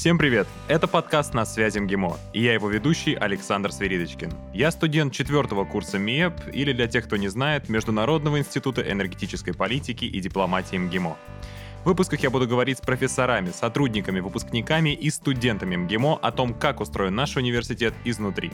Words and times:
Всем 0.00 0.16
привет! 0.16 0.48
Это 0.66 0.86
подкаст 0.86 1.34
«На 1.34 1.44
связи 1.44 1.78
МГИМО» 1.78 2.16
и 2.32 2.42
я 2.42 2.54
его 2.54 2.70
ведущий 2.70 3.12
Александр 3.12 3.70
Сверидочкин. 3.70 4.32
Я 4.54 4.70
студент 4.70 5.12
четвертого 5.12 5.66
курса 5.66 5.98
МИЭП 5.98 6.32
или, 6.54 6.72
для 6.72 6.86
тех, 6.86 7.04
кто 7.04 7.18
не 7.18 7.28
знает, 7.28 7.68
Международного 7.68 8.38
института 8.38 8.80
энергетической 8.80 9.52
политики 9.52 10.06
и 10.06 10.20
дипломатии 10.20 10.76
МГИМО. 10.76 11.18
В 11.82 11.84
выпусках 11.84 12.20
я 12.20 12.30
буду 12.30 12.48
говорить 12.48 12.78
с 12.78 12.80
профессорами, 12.80 13.50
сотрудниками, 13.50 14.20
выпускниками 14.20 14.94
и 14.94 15.10
студентами 15.10 15.76
МГИМО 15.76 16.16
о 16.22 16.32
том, 16.32 16.54
как 16.54 16.80
устроен 16.80 17.14
наш 17.14 17.36
университет 17.36 17.92
изнутри. 18.06 18.52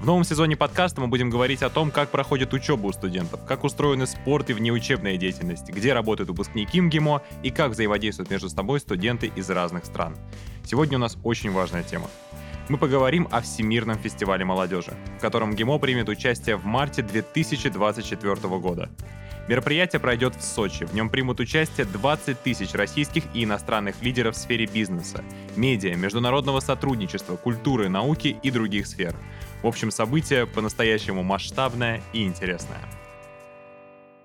В 0.00 0.06
новом 0.06 0.24
сезоне 0.24 0.56
подкаста 0.56 1.02
мы 1.02 1.08
будем 1.08 1.28
говорить 1.28 1.62
о 1.62 1.68
том, 1.68 1.90
как 1.90 2.08
проходит 2.08 2.54
учеба 2.54 2.86
у 2.86 2.92
студентов, 2.92 3.44
как 3.44 3.64
устроены 3.64 4.06
спорт 4.06 4.48
и 4.48 4.54
внеучебная 4.54 5.18
деятельность, 5.18 5.68
где 5.68 5.92
работают 5.92 6.30
выпускники 6.30 6.80
МГИМО 6.80 7.20
и 7.42 7.50
как 7.50 7.72
взаимодействуют 7.72 8.30
между 8.30 8.48
собой 8.48 8.80
студенты 8.80 9.30
из 9.36 9.50
разных 9.50 9.84
стран. 9.84 10.16
Сегодня 10.64 10.96
у 10.96 11.00
нас 11.02 11.18
очень 11.22 11.50
важная 11.52 11.82
тема. 11.82 12.08
Мы 12.70 12.78
поговорим 12.78 13.28
о 13.30 13.42
Всемирном 13.42 13.98
фестивале 13.98 14.42
молодежи, 14.42 14.94
в 15.18 15.20
котором 15.20 15.54
ГИМО 15.54 15.78
примет 15.78 16.08
участие 16.08 16.56
в 16.56 16.64
марте 16.64 17.02
2024 17.02 18.34
года. 18.58 18.88
Мероприятие 19.48 19.98
пройдет 20.00 20.36
в 20.36 20.42
Сочи. 20.42 20.84
В 20.84 20.94
нем 20.94 21.10
примут 21.10 21.40
участие 21.40 21.84
20 21.84 22.40
тысяч 22.40 22.72
российских 22.72 23.24
и 23.34 23.44
иностранных 23.44 24.00
лидеров 24.00 24.36
в 24.36 24.38
сфере 24.38 24.64
бизнеса, 24.64 25.24
медиа, 25.56 25.96
международного 25.96 26.60
сотрудничества, 26.60 27.36
культуры, 27.36 27.88
науки 27.88 28.38
и 28.42 28.50
других 28.50 28.86
сфер. 28.86 29.16
В 29.62 29.66
общем, 29.66 29.90
событие 29.90 30.46
по-настоящему 30.46 31.22
масштабное 31.22 32.02
и 32.14 32.24
интересное. 32.24 32.80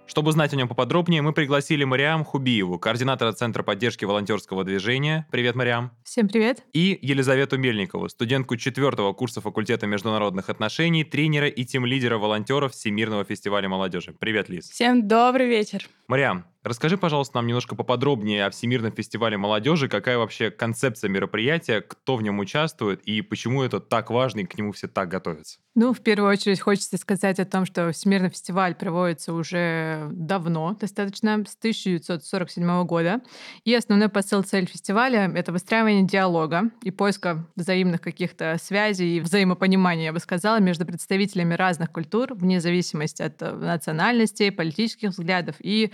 Чтобы 0.07 0.29
узнать 0.29 0.53
о 0.53 0.55
нем 0.55 0.69
поподробнее, 0.69 1.21
мы 1.21 1.33
пригласили 1.33 1.83
Мариам 1.83 2.23
Хубиеву, 2.23 2.79
координатора 2.79 3.33
Центра 3.33 3.63
поддержки 3.63 4.05
волонтерского 4.05 4.63
движения. 4.63 5.27
Привет, 5.31 5.55
Мариам. 5.55 5.91
Всем 6.05 6.29
привет. 6.29 6.63
И 6.71 6.97
Елизавету 7.01 7.57
Мельникову, 7.57 8.07
студентку 8.07 8.55
четвертого 8.55 9.11
курса 9.11 9.41
факультета 9.41 9.87
международных 9.87 10.49
отношений, 10.49 11.03
тренера 11.03 11.47
и 11.47 11.65
тим-лидера 11.65 12.17
волонтеров 12.17 12.71
Всемирного 12.71 13.25
фестиваля 13.25 13.67
молодежи. 13.67 14.15
Привет, 14.17 14.47
Лиз. 14.47 14.69
Всем 14.69 15.05
добрый 15.05 15.49
вечер. 15.49 15.85
Мариам, 16.07 16.45
расскажи, 16.65 16.97
пожалуйста, 16.97 17.37
нам 17.37 17.47
немножко 17.47 17.75
поподробнее 17.75 18.45
о 18.45 18.49
Всемирном 18.49 18.91
фестивале 18.91 19.37
молодежи, 19.37 19.87
какая 19.87 20.17
вообще 20.17 20.51
концепция 20.51 21.09
мероприятия, 21.09 21.81
кто 21.81 22.15
в 22.17 22.21
нем 22.21 22.39
участвует 22.39 23.01
и 23.03 23.21
почему 23.21 23.63
это 23.63 23.79
так 23.79 24.09
важно 24.09 24.41
и 24.41 24.45
к 24.45 24.57
нему 24.57 24.71
все 24.71 24.87
так 24.87 25.07
готовятся. 25.09 25.59
Ну, 25.75 25.93
в 25.93 25.99
первую 25.99 26.31
очередь 26.31 26.61
хочется 26.61 26.97
сказать 26.97 27.37
о 27.37 27.45
том, 27.45 27.65
что 27.65 27.91
Всемирный 27.91 28.29
фестиваль 28.29 28.75
проводится 28.75 29.33
уже 29.33 30.07
давно, 30.11 30.75
достаточно, 30.79 31.43
с 31.45 31.55
1947 31.57 32.85
года. 32.85 33.21
И 33.65 33.75
основной 33.75 34.07
посыл 34.07 34.41
цель 34.43 34.67
фестиваля— 34.67 35.29
это 35.35 35.51
выстраивание 35.51 36.03
диалога 36.03 36.71
и 36.81 36.91
поиска 36.91 37.45
взаимных 37.57 37.99
каких-то 37.99 38.57
связей 38.57 39.17
и 39.17 39.19
взаимопонимания, 39.19 40.05
я 40.05 40.13
бы 40.13 40.19
сказала, 40.19 40.61
между 40.61 40.85
представителями 40.85 41.55
разных 41.55 41.91
культур, 41.91 42.33
вне 42.33 42.61
зависимости 42.61 43.21
от 43.21 43.41
национальности, 43.41 44.49
политических 44.51 45.09
взглядов 45.09 45.55
и 45.59 45.91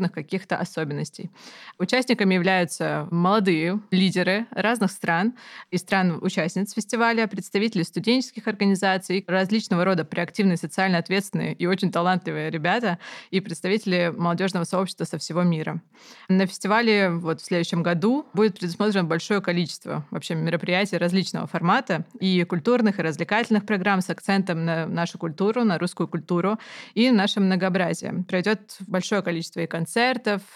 культурных 0.00 0.12
каких-то 0.12 0.56
особенностей. 0.56 1.30
Участниками 1.78 2.34
являются 2.34 3.06
молодые 3.10 3.80
лидеры 3.90 4.46
разных 4.50 4.90
стран 4.90 5.34
и 5.72 5.78
стран-участниц 5.78 6.74
фестиваля, 6.74 7.26
представители 7.26 7.82
студенческих 7.82 8.48
организаций, 8.48 9.24
различного 9.26 9.84
рода 9.84 10.04
проактивные, 10.04 10.56
социально 10.56 10.98
ответственные 10.98 11.54
и 11.54 11.66
очень 11.66 11.90
талантливые 11.90 12.50
ребята 12.50 12.98
и 13.30 13.40
представители 13.40 14.12
молодежного 14.16 14.64
сообщества 14.64 15.04
со 15.04 15.18
всего 15.18 15.42
мира. 15.42 15.80
На 16.28 16.46
фестивале 16.46 17.10
вот 17.10 17.40
в 17.40 17.44
следующем 17.44 17.82
году 17.82 18.26
будет 18.34 18.58
предусмотрено 18.58 19.04
большое 19.04 19.40
количество 19.40 20.04
вообще 20.10 20.34
мероприятий 20.34 20.98
различного 20.98 21.46
формата 21.46 22.04
и 22.20 22.44
культурных, 22.44 22.98
и 22.98 23.02
развлекательных 23.02 23.66
программ 23.66 24.00
с 24.00 24.10
акцентом 24.10 24.64
на 24.64 24.86
нашу 24.86 25.18
культуру, 25.18 25.64
на 25.64 25.78
русскую 25.78 26.08
культуру 26.08 26.58
и 26.94 27.10
наше 27.10 27.40
многообразие. 27.40 28.24
Пройдет 28.28 28.78
большое 28.86 29.22
количество 29.22 29.60
и 29.60 29.66
концертов, 29.66 29.89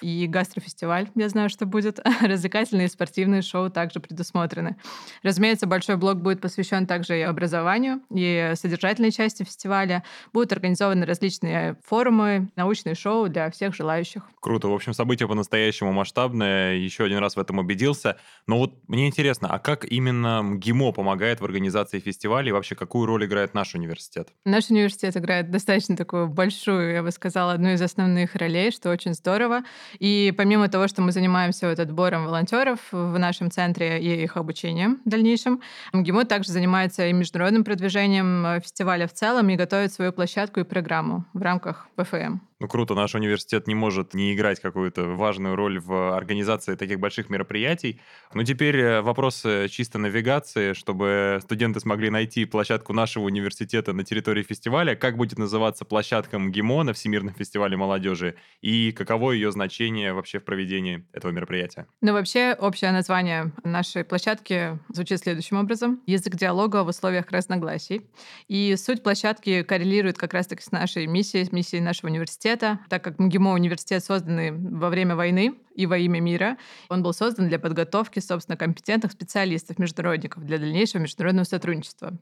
и 0.00 0.26
гастрофестиваль, 0.26 1.08
я 1.14 1.28
знаю, 1.28 1.48
что 1.48 1.66
будет. 1.66 2.00
Развлекательные 2.20 2.86
и 2.86 2.90
спортивные 2.90 3.42
шоу 3.42 3.70
также 3.70 4.00
предусмотрены. 4.00 4.76
Разумеется, 5.22 5.66
большой 5.66 5.96
блок 5.96 6.20
будет 6.20 6.40
посвящен 6.40 6.86
также 6.86 7.18
и 7.18 7.22
образованию, 7.22 8.00
и 8.14 8.52
содержательной 8.54 9.10
части 9.10 9.42
фестиваля. 9.42 10.04
Будут 10.32 10.52
организованы 10.52 11.06
различные 11.06 11.76
форумы, 11.84 12.50
научные 12.56 12.94
шоу 12.94 13.28
для 13.28 13.50
всех 13.50 13.74
желающих. 13.74 14.22
Круто. 14.40 14.68
В 14.68 14.74
общем, 14.74 14.92
событие 14.92 15.28
по-настоящему 15.28 15.92
масштабное. 15.92 16.74
Еще 16.74 17.04
один 17.04 17.18
раз 17.18 17.36
в 17.36 17.40
этом 17.40 17.58
убедился. 17.58 18.16
Но 18.46 18.58
вот 18.58 18.74
мне 18.88 19.06
интересно, 19.06 19.48
а 19.48 19.58
как 19.58 19.84
именно 19.84 20.42
МГИМО 20.42 20.92
помогает 20.92 21.40
в 21.40 21.44
организации 21.44 21.98
фестиваля 21.98 22.48
и 22.48 22.52
вообще 22.52 22.74
какую 22.74 23.06
роль 23.06 23.24
играет 23.24 23.54
наш 23.54 23.74
университет? 23.74 24.28
Наш 24.44 24.70
университет 24.70 25.16
играет 25.16 25.50
достаточно 25.50 25.96
такую 25.96 26.28
большую, 26.28 26.92
я 26.92 27.02
бы 27.02 27.10
сказала, 27.10 27.52
одну 27.52 27.70
из 27.70 27.82
основных 27.82 28.34
ролей, 28.34 28.70
что 28.70 28.90
очень 28.90 29.14
здорово. 29.24 29.62
И 29.98 30.34
помимо 30.36 30.68
того, 30.68 30.86
что 30.86 31.00
мы 31.00 31.10
занимаемся 31.10 31.68
вот 31.68 31.78
отбором 31.78 32.26
волонтеров 32.26 32.78
в 32.92 33.18
нашем 33.18 33.50
центре 33.50 33.98
и 33.98 34.22
их 34.22 34.36
обучением 34.36 35.00
в 35.06 35.08
дальнейшем, 35.08 35.62
МГИМО 35.94 36.26
также 36.26 36.52
занимается 36.52 37.06
и 37.06 37.12
международным 37.14 37.64
продвижением 37.64 38.44
э, 38.46 38.60
фестиваля 38.60 39.06
в 39.06 39.14
целом 39.14 39.48
и 39.48 39.56
готовит 39.56 39.92
свою 39.92 40.12
площадку 40.12 40.60
и 40.60 40.64
программу 40.64 41.24
в 41.32 41.40
рамках 41.40 41.88
ПФМ. 41.96 42.38
Ну 42.64 42.68
круто, 42.68 42.94
наш 42.94 43.14
университет 43.14 43.66
не 43.66 43.74
может 43.74 44.14
не 44.14 44.32
играть 44.32 44.58
какую-то 44.58 45.04
важную 45.04 45.54
роль 45.54 45.78
в 45.78 46.16
организации 46.16 46.76
таких 46.76 46.98
больших 46.98 47.28
мероприятий. 47.28 48.00
Но 48.32 48.42
теперь 48.42 48.78
э, 48.78 49.02
вопрос 49.02 49.44
чисто 49.68 49.98
навигации, 49.98 50.72
чтобы 50.72 51.40
студенты 51.42 51.80
смогли 51.80 52.08
найти 52.08 52.46
площадку 52.46 52.94
нашего 52.94 53.24
университета 53.24 53.92
на 53.92 54.02
территории 54.02 54.42
фестиваля. 54.42 54.94
Как 54.94 55.18
будет 55.18 55.38
называться 55.38 55.84
площадка 55.84 56.38
МГИМО 56.38 56.84
на 56.84 56.94
Всемирном 56.94 57.34
фестивале 57.34 57.76
молодежи 57.76 58.36
и 58.62 58.92
каково 58.92 59.32
ее 59.32 59.52
значение 59.52 60.14
вообще 60.14 60.38
в 60.38 60.44
проведении 60.44 61.06
этого 61.12 61.32
мероприятия? 61.32 61.86
Ну 62.00 62.14
вообще 62.14 62.56
общее 62.58 62.92
название 62.92 63.52
нашей 63.62 64.04
площадки 64.04 64.78
звучит 64.88 65.20
следующим 65.20 65.58
образом. 65.58 66.00
Язык 66.06 66.34
диалога 66.34 66.82
в 66.82 66.88
условиях 66.88 67.30
разногласий. 67.30 68.06
И 68.48 68.74
суть 68.76 69.02
площадки 69.02 69.62
коррелирует 69.64 70.16
как 70.16 70.32
раз-таки 70.32 70.62
с 70.62 70.72
нашей 70.72 71.06
миссией, 71.06 71.44
с 71.44 71.52
миссией 71.52 71.82
нашего 71.82 72.08
университета 72.08 72.53
университета, 72.54 72.78
так 72.88 73.02
как 73.02 73.18
МГИМО 73.18 73.52
университет 73.52 74.04
созданный 74.04 74.52
во 74.52 74.88
время 74.88 75.16
войны 75.16 75.54
и 75.74 75.86
во 75.86 75.98
имя 75.98 76.20
мира, 76.20 76.56
он 76.88 77.02
был 77.02 77.12
создан 77.12 77.48
для 77.48 77.58
подготовки, 77.58 78.20
собственно, 78.20 78.56
компетентных 78.56 79.12
специалистов, 79.12 79.78
международников 79.78 80.44
для 80.44 80.58
дальнейшего 80.58 81.02
международного 81.02 81.44
сотрудничества. 81.44 82.12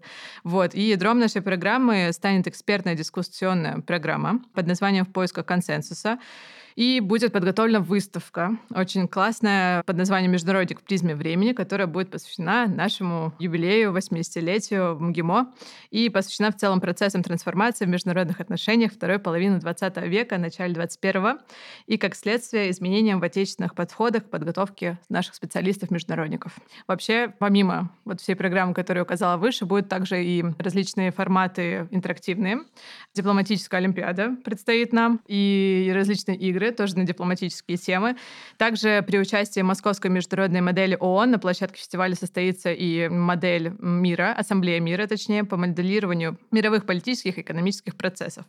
Вот. 0.44 0.74
И 0.74 0.82
ядром 0.82 1.18
нашей 1.18 1.42
программы 1.42 2.10
станет 2.12 2.46
экспертная 2.46 2.94
дискуссионная 2.94 3.80
программа 3.80 4.40
под 4.54 4.66
названием 4.66 5.04
«В 5.04 5.12
поисках 5.12 5.46
консенсуса», 5.46 6.18
и 6.76 7.00
будет 7.00 7.32
подготовлена 7.32 7.80
выставка, 7.80 8.58
очень 8.70 9.08
классная, 9.08 9.82
под 9.84 9.96
названием 9.96 10.32
«Международник 10.32 10.80
в 10.80 10.82
призме 10.84 11.14
времени», 11.14 11.52
которая 11.52 11.86
будет 11.86 12.10
посвящена 12.10 12.66
нашему 12.66 13.32
юбилею, 13.38 13.92
80-летию 13.92 14.98
МГИМО, 14.98 15.52
и 15.90 16.08
посвящена 16.08 16.50
в 16.50 16.56
целом 16.56 16.80
процессам 16.80 17.22
трансформации 17.22 17.84
в 17.84 17.88
международных 17.88 18.40
отношениях 18.40 18.92
второй 18.92 19.18
половины 19.18 19.58
20 19.58 19.96
века, 20.08 20.38
начале 20.38 20.74
21 20.74 21.38
и, 21.86 21.98
как 21.98 22.14
следствие, 22.14 22.70
изменениям 22.70 23.20
в 23.20 23.24
отечественных 23.24 23.74
подходах 23.74 24.24
к 24.24 24.30
подготовке 24.30 24.98
наших 25.08 25.34
специалистов-международников. 25.34 26.56
Вообще, 26.86 27.32
помимо 27.38 27.90
вот 28.04 28.20
всей 28.20 28.34
программы, 28.34 28.74
которую 28.74 29.04
указала 29.04 29.36
выше, 29.36 29.66
будут 29.66 29.88
также 29.88 30.24
и 30.24 30.44
различные 30.58 31.10
форматы 31.10 31.88
интерактивные. 31.90 32.60
Дипломатическая 33.14 33.80
олимпиада 33.80 34.36
предстоит 34.44 34.92
нам, 34.92 35.20
и 35.26 35.90
различные 35.94 36.36
игры, 36.36 36.61
игры, 36.62 36.72
тоже 36.72 36.96
на 36.96 37.04
дипломатические 37.04 37.76
темы. 37.76 38.16
Также 38.56 39.02
при 39.06 39.18
участии 39.18 39.60
Московской 39.60 40.10
международной 40.10 40.60
модели 40.60 40.96
ООН 40.98 41.32
на 41.32 41.38
площадке 41.38 41.78
фестиваля 41.78 42.14
состоится 42.14 42.72
и 42.72 43.08
модель 43.08 43.72
мира, 43.80 44.34
ассамблея 44.36 44.80
мира, 44.80 45.06
точнее, 45.06 45.44
по 45.44 45.56
моделированию 45.56 46.38
мировых 46.50 46.86
политических 46.86 47.38
и 47.38 47.40
экономических 47.40 47.96
процессов, 47.96 48.44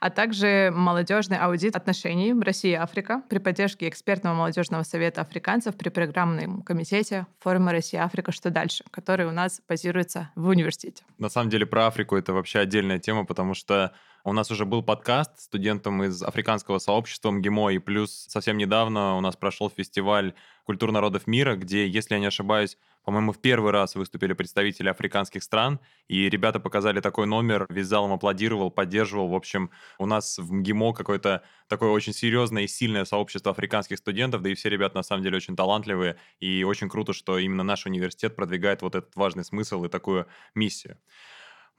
а 0.00 0.10
также 0.10 0.72
молодежный 0.74 1.38
аудит 1.38 1.76
отношений 1.76 2.34
Россия-Африка 2.34 3.22
при 3.28 3.38
поддержке 3.38 3.88
экспертного 3.88 4.34
молодежного 4.34 4.82
совета 4.82 5.20
африканцев 5.20 5.76
при 5.76 5.88
программном 5.90 6.62
комитете 6.62 7.26
форума 7.40 7.72
Россия-Африка 7.72 8.32
«Что 8.32 8.50
дальше?», 8.50 8.84
который 8.90 9.26
у 9.26 9.32
нас 9.32 9.60
базируется 9.68 10.30
в 10.34 10.48
университете. 10.48 11.04
На 11.18 11.28
самом 11.28 11.50
деле 11.50 11.66
про 11.66 11.86
Африку 11.86 12.16
это 12.16 12.32
вообще 12.32 12.60
отдельная 12.60 12.98
тема, 12.98 13.24
потому 13.24 13.54
что 13.54 13.92
у 14.24 14.32
нас 14.32 14.50
уже 14.50 14.64
был 14.64 14.82
подкаст 14.82 15.40
студентам 15.40 16.02
из 16.04 16.22
африканского 16.22 16.78
сообщества 16.78 17.30
МГИМО, 17.30 17.70
и 17.70 17.78
плюс 17.78 18.26
совсем 18.28 18.58
недавно 18.58 19.16
у 19.16 19.20
нас 19.20 19.36
прошел 19.36 19.70
фестиваль 19.70 20.34
культур 20.64 20.92
народов 20.92 21.26
мира, 21.26 21.56
где, 21.56 21.86
если 21.86 22.14
я 22.14 22.20
не 22.20 22.26
ошибаюсь, 22.26 22.76
по-моему, 23.04 23.32
в 23.32 23.40
первый 23.40 23.72
раз 23.72 23.94
выступили 23.94 24.34
представители 24.34 24.90
африканских 24.90 25.42
стран, 25.42 25.80
и 26.08 26.28
ребята 26.28 26.60
показали 26.60 27.00
такой 27.00 27.26
номер, 27.26 27.66
весь 27.70 27.86
зал 27.86 28.06
им 28.06 28.12
аплодировал, 28.12 28.70
поддерживал. 28.70 29.28
В 29.28 29.34
общем, 29.34 29.70
у 29.98 30.04
нас 30.04 30.36
в 30.36 30.52
МГИМО 30.52 30.92
какое-то 30.92 31.42
такое 31.68 31.88
очень 31.88 32.12
серьезное 32.12 32.64
и 32.64 32.68
сильное 32.68 33.06
сообщество 33.06 33.52
африканских 33.52 33.96
студентов, 33.96 34.42
да 34.42 34.50
и 34.50 34.54
все 34.54 34.68
ребята 34.68 34.96
на 34.98 35.02
самом 35.02 35.22
деле 35.22 35.38
очень 35.38 35.56
талантливые, 35.56 36.16
и 36.38 36.64
очень 36.64 36.90
круто, 36.90 37.14
что 37.14 37.38
именно 37.38 37.62
наш 37.62 37.86
университет 37.86 38.36
продвигает 38.36 38.82
вот 38.82 38.94
этот 38.94 39.16
важный 39.16 39.44
смысл 39.44 39.84
и 39.84 39.88
такую 39.88 40.26
миссию. 40.54 40.98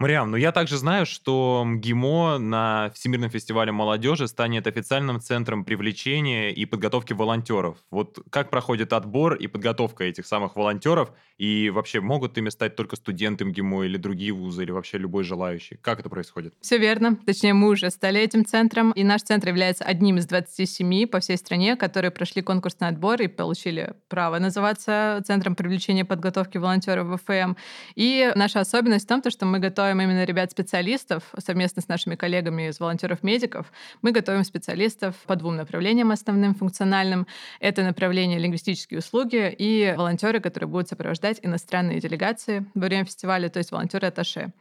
Мариам, 0.01 0.31
ну 0.31 0.38
я 0.38 0.54
также 0.54 0.78
знаю, 0.78 1.06
что 1.06 1.62
МГИМО 1.66 2.38
на 2.38 2.90
Всемирном 2.96 3.30
фестивале 3.30 3.74
молодежи 3.74 4.30
станет 4.30 4.66
официальным 4.66 5.19
центром 5.19 5.66
привлечения 5.66 6.51
и 6.51 6.63
подготовки 6.63 7.12
волонтеров. 7.12 7.78
Вот 7.92 8.18
как 8.30 8.50
проходит 8.50 8.94
отбор 8.94 9.34
и 9.34 9.48
подготовка 9.48 10.06
этих 10.06 10.25
самых 10.25 10.56
волонтеров? 10.56 11.12
И 11.38 11.69
вообще, 11.69 12.00
могут 12.00 12.38
ими 12.38 12.48
стать 12.48 12.78
только 12.78 12.96
студенты 12.96 13.44
МГИМО 13.44 13.88
или 13.88 13.98
другие 13.98 14.31
вузы, 14.31 14.63
или 14.63 14.72
вообще 14.72 14.98
любой 14.98 15.25
желающий? 15.25 15.75
Как 15.81 16.00
это 16.00 16.10
происходит? 16.10 16.54
Все 16.62 16.78
верно. 16.78 17.18
Точнее, 17.25 17.54
мы 17.54 17.68
уже 17.68 17.90
стали 17.90 18.22
этим 18.22 18.46
центром, 18.46 18.92
и 18.92 19.04
наш 19.04 19.24
центр 19.24 19.50
является 19.50 19.84
одним 19.84 20.18
из 20.18 20.28
27 20.28 21.07
по 21.07 21.19
всей 21.19 21.36
стране, 21.36 21.75
которые 21.75 22.12
прошли 22.12 22.42
конкурсный 22.42 22.88
отбор 22.88 23.22
и 23.22 23.28
получили 23.28 23.96
право 24.07 24.40
называться 24.40 25.22
Центром 25.25 25.56
привлечения 25.56 26.01
и 26.01 26.06
подготовки 26.06 26.57
волонтеров 26.57 27.07
в 27.07 27.18
ФМ. 27.18 27.56
И 27.96 28.31
наша 28.36 28.62
особенность 28.62 29.04
в 29.04 29.10
том, 29.10 29.22
что 29.30 29.46
мы 29.46 29.60
готовим 29.60 29.88
готовим 29.89 30.01
именно 30.01 30.24
ребят-специалистов 30.24 31.24
совместно 31.39 31.81
с 31.81 31.88
нашими 31.88 32.15
коллегами 32.15 32.69
из 32.69 32.80
волонтеров-медиков. 32.80 33.71
Мы 34.03 34.12
готовим 34.12 34.44
специалистов 34.44 35.15
по 35.25 35.36
двум 35.36 35.56
направлениям 35.56 36.12
основным 36.12 36.53
функциональным. 36.53 37.25
Это 37.59 37.83
направление 37.83 38.38
лингвистические 38.38 39.00
услуги 39.00 39.56
и 39.57 39.95
волонтеры, 39.97 40.41
которые 40.41 40.68
будут 40.68 40.89
сопровождать 40.89 41.39
иностранные 41.41 42.00
делегации 42.00 42.65
во 42.75 42.86
время 42.86 43.06
фестиваля, 43.06 43.50
то 43.50 43.57
есть 43.57 43.71
волонтеры-атташе. 43.71 44.51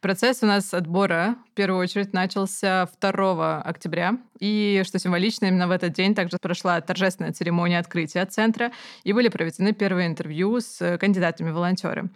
Процесс 0.00 0.42
у 0.42 0.46
нас 0.46 0.72
отбора 0.72 1.36
в 1.52 1.54
первую 1.54 1.82
очередь 1.82 2.14
начался 2.14 2.88
2 3.00 3.62
октября. 3.62 4.16
И, 4.40 4.82
что 4.86 4.98
символично, 4.98 5.46
именно 5.46 5.66
в 5.66 5.72
этот 5.72 5.92
день 5.92 6.14
также 6.14 6.38
прошла 6.40 6.80
торжественная 6.80 7.32
церемония 7.32 7.80
открытия 7.80 8.24
центра 8.24 8.70
и 9.04 9.12
были 9.12 9.28
проведены 9.28 9.72
первые 9.72 10.06
интервью 10.06 10.60
с 10.60 10.96
кандидатами 10.98 11.50
в 11.50 11.54
волонтеры. 11.54 12.08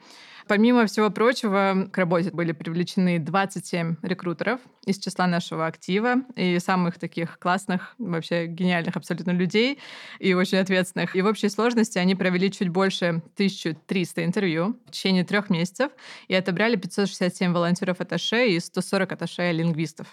Помимо 0.49 0.87
всего 0.87 1.11
прочего, 1.11 1.89
к 1.93 1.99
работе 1.99 2.31
были 2.31 2.53
привлечены 2.53 3.19
27 3.19 3.97
рекрутеров 4.03 4.61
из 4.87 4.99
числа 4.99 5.27
нашего 5.27 5.67
актива 5.67 6.17
и 6.35 6.59
самых 6.59 6.99
таких 6.99 7.39
классных, 7.39 7.94
вообще 7.99 8.47
гениальных 8.47 8.97
абсолютно 8.97 9.31
людей 9.31 9.79
и 10.19 10.35
очень 10.35 10.59
ответственных. 10.59 11.15
И 11.15 11.23
в 11.23 11.27
общей 11.27 11.49
сложности 11.49 11.99
они 11.99 12.15
провели 12.15 12.50
чуть 12.50 12.69
больше 12.69 13.23
1300 13.35 14.25
интервью 14.25 14.77
в 14.87 14.91
течение 14.91 15.25
трех 15.25 15.50
месяцев 15.50 15.93
и 16.29 16.35
отобрали 16.35 16.77
567 16.77 17.53
волонтеров 17.53 18.00
атташе 18.00 18.49
и 18.49 18.59
140 18.61 19.12
атташе 19.12 19.53
лингвистов. 19.53 20.09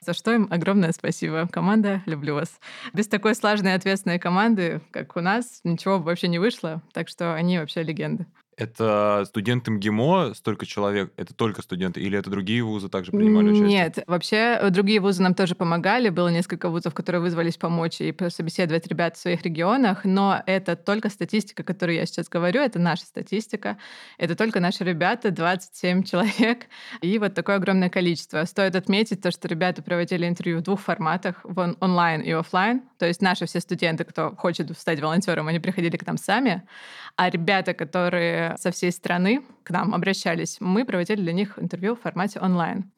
За 0.00 0.12
что 0.12 0.32
им 0.32 0.48
огромное 0.50 0.92
спасибо. 0.92 1.48
Команда, 1.50 2.02
люблю 2.06 2.34
вас. 2.34 2.60
Без 2.92 3.08
такой 3.08 3.34
сложной 3.34 3.72
и 3.72 3.74
ответственной 3.74 4.18
команды, 4.18 4.80
как 4.90 5.16
у 5.16 5.20
нас, 5.20 5.60
ничего 5.64 5.98
вообще 5.98 6.28
не 6.28 6.38
вышло, 6.38 6.82
так 6.92 7.08
что 7.08 7.34
они 7.34 7.58
вообще 7.58 7.82
легенды. 7.82 8.26
Это 8.60 9.24
студенты 9.26 9.70
МГИМО, 9.70 10.34
столько 10.34 10.66
человек, 10.66 11.12
это 11.16 11.32
только 11.32 11.62
студенты, 11.62 12.02
или 12.02 12.18
это 12.18 12.28
другие 12.28 12.62
вузы 12.62 12.90
также 12.90 13.10
принимали 13.10 13.48
участие? 13.48 13.68
Нет, 13.68 13.98
вообще 14.06 14.58
э, 14.60 14.68
другие 14.68 15.00
вузы 15.00 15.22
нам 15.22 15.34
тоже 15.34 15.54
помогали. 15.54 16.10
Было 16.10 16.28
несколько 16.28 16.68
вузов, 16.68 16.92
которые 16.92 17.22
вызвались 17.22 17.56
помочь 17.56 18.02
и 18.02 18.14
собеседовать 18.28 18.86
ребят 18.86 19.16
в 19.16 19.20
своих 19.20 19.42
регионах, 19.42 20.04
но 20.04 20.42
это 20.44 20.76
только 20.76 21.08
статистика, 21.08 21.62
которую 21.62 21.96
я 21.96 22.04
сейчас 22.04 22.28
говорю, 22.28 22.60
это 22.60 22.78
наша 22.78 23.04
статистика. 23.06 23.78
Это 24.18 24.34
только 24.34 24.60
наши 24.60 24.84
ребята, 24.84 25.30
27 25.30 26.02
человек, 26.02 26.66
и 27.00 27.18
вот 27.18 27.32
такое 27.32 27.56
огромное 27.56 27.88
количество. 27.88 28.44
Стоит 28.44 28.76
отметить 28.76 29.22
то, 29.22 29.30
что 29.30 29.48
ребята 29.48 29.82
проводили 29.82 30.28
интервью 30.28 30.58
в 30.58 30.62
двух 30.62 30.80
форматах, 30.80 31.40
в 31.44 31.76
онлайн 31.80 32.20
и 32.20 32.30
офлайн. 32.32 32.82
То 32.98 33.06
есть 33.06 33.22
наши 33.22 33.46
все 33.46 33.60
студенты, 33.60 34.04
кто 34.04 34.36
хочет 34.36 34.76
стать 34.76 35.00
волонтером, 35.00 35.48
они 35.48 35.60
приходили 35.60 35.96
к 35.96 36.06
нам 36.06 36.18
сами, 36.18 36.62
а 37.16 37.30
ребята, 37.30 37.72
которые 37.72 38.49
со 38.58 38.70
всей 38.70 38.92
страны 38.92 39.42
к 39.62 39.70
нам 39.70 39.94
обращались, 39.94 40.56
мы 40.60 40.84
проводили 40.84 41.20
для 41.20 41.32
них 41.32 41.58
интервью 41.58 41.94
в 41.94 42.00
формате 42.00 42.40
онлайн. 42.40 42.90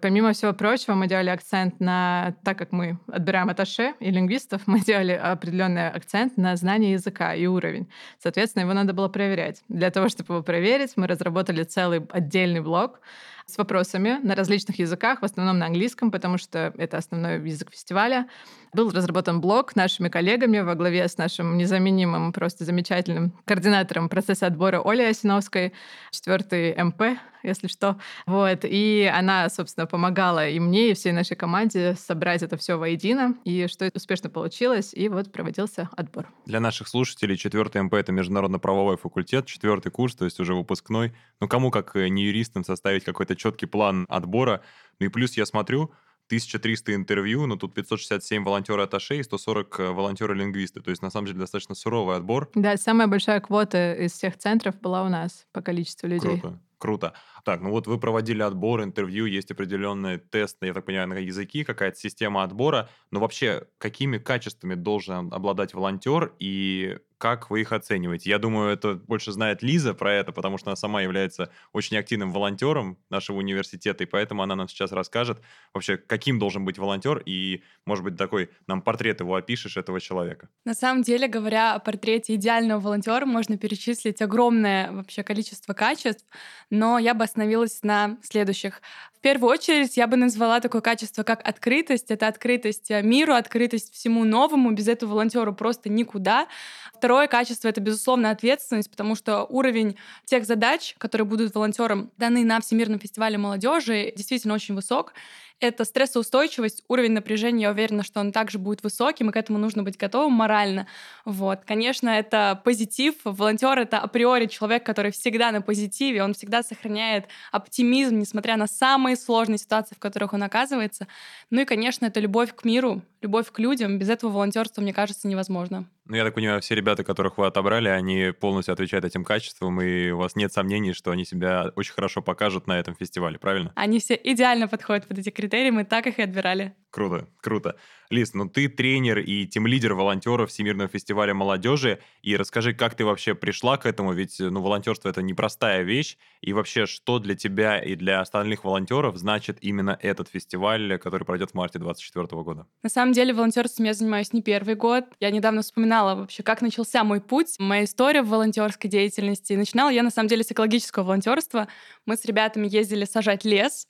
Помимо 0.00 0.32
всего 0.32 0.52
прочего, 0.52 0.94
мы 0.94 1.08
делали 1.08 1.30
акцент 1.30 1.80
на, 1.80 2.34
так 2.44 2.58
как 2.58 2.72
мы 2.72 2.98
отбираем 3.06 3.48
аташе 3.48 3.94
и 4.00 4.10
лингвистов, 4.10 4.62
мы 4.66 4.80
делали 4.80 5.12
определенный 5.12 5.88
акцент 5.88 6.36
на 6.36 6.56
знание 6.56 6.92
языка 6.92 7.34
и 7.34 7.46
уровень. 7.46 7.88
Соответственно, 8.22 8.62
его 8.62 8.72
надо 8.72 8.92
было 8.92 9.08
проверять. 9.08 9.62
Для 9.68 9.90
того, 9.90 10.08
чтобы 10.08 10.34
его 10.34 10.42
проверить, 10.42 10.92
мы 10.96 11.06
разработали 11.06 11.62
целый 11.62 12.06
отдельный 12.10 12.60
блок, 12.60 13.00
с 13.48 13.56
вопросами 13.56 14.18
на 14.22 14.34
различных 14.34 14.78
языках, 14.78 15.22
в 15.22 15.24
основном 15.24 15.58
на 15.58 15.66
английском, 15.66 16.10
потому 16.10 16.36
что 16.36 16.74
это 16.76 16.98
основной 16.98 17.40
язык 17.48 17.70
фестиваля. 17.72 18.28
Был 18.72 18.90
разработан 18.90 19.40
блог 19.40 19.76
нашими 19.76 20.08
коллегами 20.08 20.60
во 20.60 20.74
главе 20.74 21.08
с 21.08 21.16
нашим 21.16 21.56
незаменимым, 21.56 22.32
просто 22.32 22.64
замечательным 22.64 23.32
координатором 23.44 24.08
процесса 24.08 24.46
отбора 24.46 24.82
Олей 24.84 25.08
Осиновской, 25.08 25.72
четвертый 26.10 26.74
МП, 26.82 27.18
если 27.42 27.66
что. 27.68 27.98
Вот. 28.26 28.60
И 28.64 29.10
она, 29.12 29.48
собственно, 29.48 29.86
помогала 29.86 30.48
и 30.48 30.58
мне, 30.58 30.90
и 30.90 30.94
всей 30.94 31.12
нашей 31.12 31.36
команде 31.36 31.94
собрать 31.94 32.42
это 32.42 32.56
все 32.56 32.76
воедино, 32.76 33.36
и 33.44 33.66
что 33.68 33.90
успешно 33.94 34.28
получилось, 34.28 34.92
и 34.92 35.08
вот 35.08 35.32
проводился 35.32 35.88
отбор. 35.96 36.28
Для 36.46 36.60
наших 36.60 36.88
слушателей 36.88 37.36
четвертый 37.36 37.82
МП— 37.82 37.94
это 37.94 38.12
международно-правовой 38.12 38.96
факультет, 38.96 39.46
четвертый 39.46 39.90
курс, 39.90 40.14
то 40.14 40.24
есть 40.24 40.40
уже 40.40 40.54
выпускной. 40.54 41.14
Ну, 41.40 41.48
кому, 41.48 41.70
как 41.70 41.94
не 41.94 42.24
юристам, 42.24 42.64
составить 42.64 43.04
какой-то 43.04 43.36
четкий 43.36 43.66
план 43.66 44.06
отбора. 44.08 44.62
Ну 45.00 45.06
и 45.06 45.08
плюс 45.08 45.36
я 45.36 45.46
смотрю, 45.46 45.92
1300 46.28 46.94
интервью, 46.94 47.46
но 47.46 47.56
тут 47.56 47.74
567 47.74 48.44
волонтеры 48.44 48.82
атташе 48.82 49.16
и 49.16 49.22
140 49.22 49.80
э, 49.80 49.90
волонтеры-лингвисты. 49.92 50.80
То 50.80 50.90
есть, 50.90 51.02
на 51.02 51.10
самом 51.10 51.26
деле, 51.26 51.38
достаточно 51.38 51.74
суровый 51.74 52.16
отбор. 52.16 52.50
Да, 52.54 52.76
самая 52.76 53.08
большая 53.08 53.40
квота 53.40 53.94
из 53.94 54.12
всех 54.12 54.36
центров 54.36 54.78
была 54.80 55.04
у 55.04 55.08
нас 55.08 55.46
по 55.52 55.62
количеству 55.62 56.06
людей. 56.06 56.38
Круто. 56.38 56.60
Круто. 56.78 57.12
Так, 57.44 57.60
ну 57.60 57.70
вот 57.70 57.88
вы 57.88 57.98
проводили 57.98 58.40
отбор, 58.40 58.84
интервью, 58.84 59.26
есть 59.26 59.50
определенный 59.50 60.18
тест, 60.18 60.58
я 60.60 60.72
так 60.72 60.84
понимаю, 60.84 61.08
на 61.08 61.14
языки, 61.14 61.64
какая-то 61.64 61.98
система 61.98 62.44
отбора. 62.44 62.88
Но 63.10 63.18
вообще, 63.18 63.64
какими 63.78 64.18
качествами 64.18 64.74
должен 64.74 65.32
обладать 65.34 65.74
волонтер 65.74 66.34
и 66.38 66.98
как 67.18 67.50
вы 67.50 67.60
их 67.60 67.72
оцениваете? 67.72 68.30
Я 68.30 68.38
думаю, 68.38 68.72
это 68.72 68.94
больше 68.94 69.32
знает 69.32 69.62
Лиза 69.62 69.92
про 69.92 70.12
это, 70.12 70.32
потому 70.32 70.56
что 70.56 70.70
она 70.70 70.76
сама 70.76 71.02
является 71.02 71.50
очень 71.72 71.96
активным 71.96 72.32
волонтером 72.32 72.96
нашего 73.10 73.38
университета, 73.38 74.04
и 74.04 74.06
поэтому 74.06 74.42
она 74.42 74.54
нам 74.54 74.68
сейчас 74.68 74.92
расскажет 74.92 75.40
вообще, 75.74 75.96
каким 75.96 76.38
должен 76.38 76.64
быть 76.64 76.78
волонтер, 76.78 77.22
и, 77.26 77.62
может 77.84 78.04
быть, 78.04 78.16
такой 78.16 78.50
нам 78.66 78.82
портрет 78.82 79.20
его 79.20 79.34
опишешь, 79.34 79.76
этого 79.76 80.00
человека. 80.00 80.48
На 80.64 80.74
самом 80.74 81.02
деле, 81.02 81.28
говоря 81.28 81.74
о 81.74 81.80
портрете 81.80 82.36
идеального 82.36 82.80
волонтера, 82.80 83.26
можно 83.26 83.58
перечислить 83.58 84.22
огромное 84.22 84.92
вообще 84.92 85.22
количество 85.24 85.74
качеств, 85.74 86.24
но 86.70 86.98
я 86.98 87.14
бы 87.14 87.24
остановилась 87.24 87.82
на 87.82 88.18
следующих. 88.22 88.80
В 89.18 89.20
первую 89.20 89.50
очередь 89.50 89.96
я 89.96 90.06
бы 90.06 90.16
назвала 90.16 90.60
такое 90.60 90.80
качество, 90.80 91.24
как 91.24 91.46
открытость. 91.46 92.12
Это 92.12 92.28
открытость 92.28 92.88
э, 92.92 93.02
миру, 93.02 93.34
открытость 93.34 93.92
всему 93.92 94.22
новому. 94.22 94.70
Без 94.70 94.86
этого 94.86 95.10
волонтеру 95.10 95.52
просто 95.52 95.88
никуда. 95.88 96.46
Второе 96.94 97.26
качество— 97.26 97.66
это, 97.68 97.80
безусловно, 97.80 98.30
ответственность, 98.30 98.88
потому 98.88 99.16
что 99.16 99.44
уровень 99.44 99.96
тех 100.24 100.44
задач, 100.44 100.94
которые 100.98 101.26
будут 101.26 101.52
волонтерам 101.52 102.12
даны 102.16 102.44
на 102.44 102.60
Всемирном 102.60 103.00
фестивале 103.00 103.38
молодежи, 103.38 104.12
действительно 104.14 104.54
очень 104.54 104.76
высок. 104.76 105.14
Это 105.60 105.84
стрессоустойчивость, 105.84 106.84
уровень 106.86 107.12
напряжения, 107.12 107.62
я 107.64 107.70
уверена, 107.72 108.04
что 108.04 108.20
он 108.20 108.30
также 108.30 108.58
будет 108.58 108.84
высоким, 108.84 109.28
и 109.28 109.32
к 109.32 109.36
этому 109.36 109.58
нужно 109.58 109.82
быть 109.82 109.96
готовым 109.96 110.32
морально. 110.32 110.86
Вот. 111.24 111.62
Конечно, 111.66 112.08
это 112.10 112.60
позитив. 112.64 113.14
Волонтер— 113.24 113.76
это 113.80 113.98
априори 113.98 114.46
человек, 114.46 114.86
который 114.86 115.10
всегда 115.10 115.50
на 115.50 115.60
позитиве, 115.60 116.22
он 116.22 116.34
всегда 116.34 116.62
сохраняет 116.62 117.26
оптимизм, 117.50 118.18
несмотря 118.18 118.56
на 118.56 118.68
самые 118.68 119.16
сложные 119.16 119.58
ситуации, 119.58 119.96
в 119.96 119.98
которых 119.98 120.32
он 120.32 120.44
оказывается. 120.44 121.08
Ну 121.50 121.62
и, 121.62 121.64
конечно, 121.64 122.06
это 122.06 122.20
любовь 122.20 122.54
к 122.54 122.64
миру, 122.64 123.02
любовь 123.20 123.50
к 123.50 123.58
людям. 123.58 123.98
Без 123.98 124.08
этого 124.08 124.30
волонтерство, 124.30 124.80
мне 124.80 124.92
кажется, 124.92 125.26
невозможно. 125.26 125.86
Ну, 126.08 126.16
я 126.16 126.24
так 126.24 126.34
понимаю, 126.34 126.62
все 126.62 126.74
ребята, 126.74 127.04
которых 127.04 127.36
вы 127.36 127.46
отобрали, 127.46 127.90
они 127.90 128.32
полностью 128.32 128.72
отвечают 128.72 129.04
этим 129.04 129.24
качествам, 129.24 129.78
и 129.82 130.10
у 130.10 130.16
вас 130.16 130.36
нет 130.36 130.50
сомнений, 130.50 130.94
что 130.94 131.10
они 131.10 131.26
себя 131.26 131.70
очень 131.76 131.92
хорошо 131.92 132.22
покажут 132.22 132.66
на 132.66 132.78
этом 132.78 132.94
фестивале, 132.94 133.38
правильно? 133.38 133.72
Они 133.76 133.98
все 133.98 134.18
идеально 134.24 134.68
подходят 134.68 135.06
под 135.06 135.18
эти 135.18 135.28
критерии, 135.28 135.68
мы 135.68 135.84
так 135.84 136.06
их 136.06 136.18
и 136.18 136.22
отбирали. 136.22 136.74
Круто, 136.90 137.28
круто. 137.40 137.76
Лиз, 138.10 138.32
ну 138.32 138.48
ты 138.48 138.68
тренер 138.68 139.18
и 139.18 139.46
тим-лидер 139.46 139.92
волонтеров 139.92 140.48
Всемирного 140.48 140.88
фестиваля 140.88 141.34
молодежи. 141.34 141.98
И 142.22 142.36
расскажи, 142.36 142.72
как 142.72 142.94
ты 142.94 143.04
вообще 143.04 143.34
пришла 143.34 143.76
к 143.76 143.84
этому? 143.84 144.14
Ведь 144.14 144.36
ну, 144.40 144.62
волонтерство 144.62 145.10
это 145.10 145.20
непростая 145.20 145.82
вещь. 145.82 146.16
И 146.40 146.54
вообще, 146.54 146.86
что 146.86 147.18
для 147.18 147.34
тебя 147.34 147.78
и 147.78 147.94
для 147.94 148.20
остальных 148.20 148.64
волонтеров 148.64 149.18
значит 149.18 149.58
именно 149.60 149.98
этот 150.00 150.28
фестиваль, 150.28 150.98
который 150.98 151.24
пройдет 151.24 151.50
в 151.50 151.54
марте 151.54 151.78
2024 151.78 152.42
года? 152.42 152.66
На 152.82 152.88
самом 152.88 153.12
деле, 153.12 153.34
волонтерством 153.34 153.84
я 153.84 153.92
занимаюсь 153.92 154.32
не 154.32 154.40
первый 154.40 154.74
год. 154.74 155.04
Я 155.20 155.30
недавно 155.30 155.60
вспоминала 155.60 156.14
вообще, 156.14 156.42
как 156.42 156.62
начался 156.62 157.04
мой 157.04 157.20
путь, 157.20 157.56
моя 157.58 157.84
история 157.84 158.22
в 158.22 158.28
волонтерской 158.28 158.88
деятельности. 158.88 159.52
начинала 159.52 159.90
я, 159.90 160.02
на 160.02 160.10
самом 160.10 160.28
деле, 160.28 160.44
с 160.44 160.50
экологического 160.50 161.04
волонтерства. 161.04 161.68
Мы 162.06 162.16
с 162.16 162.24
ребятами 162.24 162.66
ездили 162.66 163.04
сажать 163.04 163.44
лес. 163.44 163.86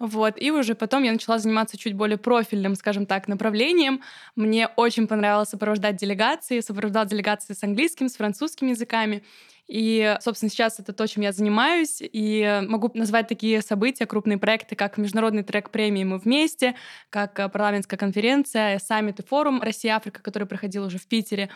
Вот. 0.00 0.34
И 0.42 0.50
уже 0.50 0.74
потом 0.74 1.04
я 1.04 1.12
начала 1.12 1.38
заниматься 1.38 1.78
чуть 1.78 1.94
более 1.94 2.18
профильным, 2.40 2.74
скажем 2.74 3.04
так, 3.04 3.28
направлением. 3.28 4.00
Мне 4.34 4.68
очень 4.76 5.06
понравилось 5.06 5.50
сопровождать 5.50 5.96
делегации, 5.96 6.60
сопровождать 6.60 7.08
делегации 7.08 7.52
с 7.52 7.62
английским, 7.62 8.08
с 8.08 8.16
французским 8.16 8.68
языками. 8.68 9.22
И, 9.68 10.16
собственно, 10.20 10.50
сейчас 10.50 10.80
это 10.80 10.94
то, 10.94 11.06
чем 11.06 11.22
я 11.22 11.32
занимаюсь. 11.32 11.98
И 12.00 12.62
могу 12.66 12.90
назвать 12.94 13.28
такие 13.28 13.60
события, 13.60 14.06
крупные 14.06 14.38
проекты, 14.38 14.74
как 14.74 14.96
международный 14.96 15.42
трек 15.42 15.70
премии 15.70 16.02
«Мы 16.02 16.18
вместе», 16.18 16.76
как 17.10 17.34
парламентская 17.52 17.98
конференция, 17.98 18.78
саммит 18.78 19.20
и 19.20 19.22
форум 19.22 19.60
«Россия-Африка», 19.60 20.22
который 20.22 20.48
проходил 20.48 20.86
уже 20.86 20.98
в 20.98 21.06
Питере. 21.06 21.50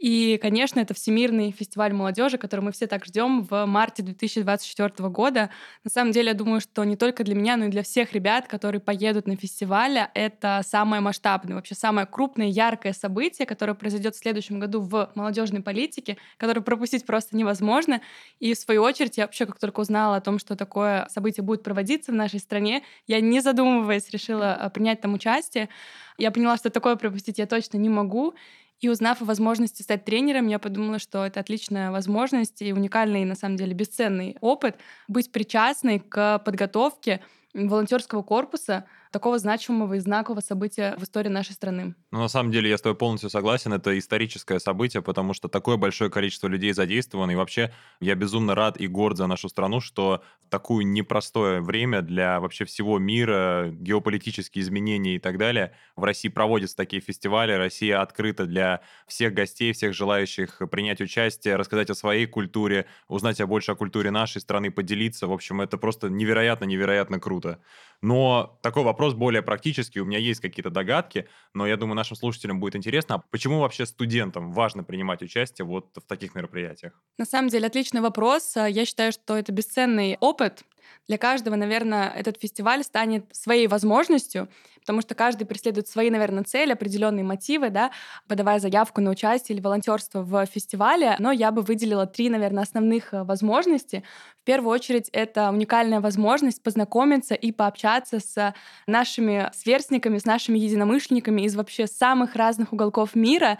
И, 0.00 0.38
конечно, 0.40 0.80
это 0.80 0.94
Всемирный 0.94 1.50
фестиваль 1.50 1.92
молодежи, 1.92 2.38
который 2.38 2.62
мы 2.62 2.72
все 2.72 2.86
так 2.86 3.04
ждем 3.04 3.42
в 3.42 3.66
марте 3.66 4.02
2024 4.02 5.10
года. 5.10 5.50
На 5.84 5.90
самом 5.90 6.12
деле, 6.12 6.28
я 6.28 6.34
думаю, 6.34 6.62
что 6.62 6.82
не 6.84 6.96
только 6.96 7.22
для 7.22 7.34
меня, 7.34 7.58
но 7.58 7.66
и 7.66 7.68
для 7.68 7.82
всех 7.82 8.14
ребят, 8.14 8.48
которые 8.48 8.80
поедут 8.80 9.26
на 9.26 9.36
фестиваль, 9.36 10.08
это 10.14 10.62
самое 10.64 11.02
масштабное, 11.02 11.54
вообще 11.54 11.74
самое 11.74 12.06
крупное, 12.06 12.46
яркое 12.46 12.94
событие, 12.94 13.46
которое 13.46 13.74
произойдет 13.74 14.14
в 14.14 14.18
следующем 14.18 14.58
году 14.58 14.80
в 14.80 15.10
молодежной 15.14 15.60
политике, 15.60 16.16
которое 16.38 16.62
пропустить 16.62 17.04
просто 17.04 17.36
невозможно. 17.36 18.00
И 18.38 18.54
в 18.54 18.58
свою 18.58 18.82
очередь, 18.82 19.18
я 19.18 19.24
вообще 19.24 19.44
как 19.44 19.58
только 19.58 19.80
узнала 19.80 20.16
о 20.16 20.22
том, 20.22 20.38
что 20.38 20.56
такое 20.56 21.08
событие 21.10 21.44
будет 21.44 21.62
проводиться 21.62 22.10
в 22.10 22.14
нашей 22.14 22.40
стране, 22.40 22.84
я 23.06 23.20
не 23.20 23.40
задумываясь 23.40 24.08
решила 24.08 24.58
э, 24.58 24.70
принять 24.70 25.02
там 25.02 25.12
участие. 25.12 25.68
Я 26.16 26.30
поняла, 26.30 26.56
что 26.56 26.70
такое 26.70 26.96
пропустить 26.96 27.36
я 27.36 27.46
точно 27.46 27.76
не 27.76 27.90
могу. 27.90 28.34
И 28.80 28.88
узнав 28.88 29.20
о 29.20 29.26
возможности 29.26 29.82
стать 29.82 30.04
тренером, 30.04 30.48
я 30.48 30.58
подумала, 30.58 30.98
что 30.98 31.24
это 31.24 31.40
отличная 31.40 31.90
возможность 31.90 32.62
и 32.62 32.72
уникальный, 32.72 33.24
на 33.24 33.34
самом 33.34 33.56
деле, 33.56 33.74
бесценный 33.74 34.36
опыт 34.40 34.76
быть 35.06 35.30
причастной 35.30 36.00
к 36.00 36.38
подготовке 36.38 37.20
волонтерского 37.52 38.22
корпуса 38.22 38.86
такого 39.10 39.38
значимого 39.38 39.94
и 39.94 39.98
знакового 39.98 40.40
события 40.40 40.94
в 40.96 41.02
истории 41.02 41.28
нашей 41.28 41.52
страны. 41.52 41.94
Ну, 42.12 42.20
на 42.20 42.28
самом 42.28 42.52
деле, 42.52 42.70
я 42.70 42.78
с 42.78 42.82
тобой 42.82 42.96
полностью 42.96 43.30
согласен. 43.30 43.72
Это 43.72 43.98
историческое 43.98 44.60
событие, 44.60 45.02
потому 45.02 45.34
что 45.34 45.48
такое 45.48 45.76
большое 45.76 46.10
количество 46.10 46.46
людей 46.46 46.72
задействовано. 46.72 47.32
И 47.32 47.34
вообще, 47.34 47.72
я 48.00 48.14
безумно 48.14 48.54
рад 48.54 48.80
и 48.80 48.86
горд 48.86 49.16
за 49.16 49.26
нашу 49.26 49.48
страну, 49.48 49.80
что 49.80 50.22
в 50.46 50.48
такое 50.48 50.84
непростое 50.84 51.60
время 51.60 52.02
для 52.02 52.40
вообще 52.40 52.64
всего 52.64 52.98
мира, 52.98 53.68
геополитические 53.72 54.62
изменения 54.62 55.16
и 55.16 55.18
так 55.18 55.38
далее, 55.38 55.74
в 55.96 56.04
России 56.04 56.28
проводятся 56.28 56.76
такие 56.76 57.02
фестивали. 57.02 57.52
Россия 57.52 58.00
открыта 58.00 58.46
для 58.46 58.80
всех 59.06 59.34
гостей, 59.34 59.72
всех 59.72 59.94
желающих 59.94 60.60
принять 60.70 61.00
участие, 61.00 61.56
рассказать 61.56 61.90
о 61.90 61.94
своей 61.94 62.26
культуре, 62.26 62.86
узнать 63.08 63.40
больше 63.40 63.72
о 63.72 63.74
культуре 63.74 64.10
нашей 64.10 64.40
страны, 64.40 64.70
поделиться. 64.70 65.26
В 65.26 65.32
общем, 65.32 65.60
это 65.60 65.78
просто 65.78 66.08
невероятно-невероятно 66.08 67.18
круто. 67.18 67.60
Но 68.02 68.58
такой 68.62 68.82
вопрос 68.82 69.14
более 69.14 69.42
практический. 69.42 70.00
У 70.00 70.04
меня 70.04 70.18
есть 70.18 70.40
какие-то 70.40 70.70
догадки, 70.70 71.28
но 71.52 71.66
я 71.66 71.76
думаю, 71.76 71.96
нашим 71.96 72.16
слушателям 72.16 72.58
будет 72.58 72.76
интересно, 72.76 73.16
а 73.16 73.18
почему 73.30 73.60
вообще 73.60 73.84
студентам 73.84 74.52
важно 74.52 74.84
принимать 74.84 75.22
участие 75.22 75.66
вот 75.66 75.90
в 75.96 76.06
таких 76.06 76.34
мероприятиях? 76.34 77.00
На 77.18 77.24
самом 77.26 77.48
деле, 77.48 77.66
отличный 77.66 78.00
вопрос. 78.00 78.56
Я 78.56 78.84
считаю, 78.84 79.12
что 79.12 79.36
это 79.36 79.52
бесценный 79.52 80.16
опыт, 80.20 80.62
для 81.06 81.18
каждого, 81.18 81.56
наверное, 81.56 82.08
этот 82.10 82.40
фестиваль 82.40 82.84
станет 82.84 83.24
своей 83.32 83.66
возможностью, 83.66 84.48
потому 84.80 85.02
что 85.02 85.14
каждый 85.14 85.44
преследует 85.44 85.88
свои, 85.88 86.10
наверное, 86.10 86.44
цели, 86.44 86.72
определенные 86.72 87.24
мотивы, 87.24 87.70
да, 87.70 87.90
подавая 88.26 88.58
заявку 88.58 89.00
на 89.00 89.10
участие 89.10 89.54
или 89.54 89.62
волонтерство 89.62 90.22
в 90.22 90.46
фестивале. 90.46 91.16
Но 91.18 91.32
я 91.32 91.50
бы 91.50 91.62
выделила 91.62 92.06
три, 92.06 92.28
наверное, 92.28 92.62
основных 92.62 93.12
э, 93.12 93.22
возможности. 93.22 94.02
В 94.40 94.44
первую 94.44 94.72
очередь, 94.72 95.08
это 95.12 95.50
уникальная 95.50 96.00
возможность 96.00 96.62
познакомиться 96.62 97.34
и 97.34 97.52
пообщаться 97.52 98.20
с 98.20 98.54
нашими 98.86 99.50
сверстниками, 99.52 100.18
с 100.18 100.24
нашими 100.24 100.58
единомышленниками 100.58 101.42
из 101.42 101.54
вообще 101.54 101.86
самых 101.86 102.34
разных 102.34 102.72
уголков 102.72 103.14
мира 103.14 103.58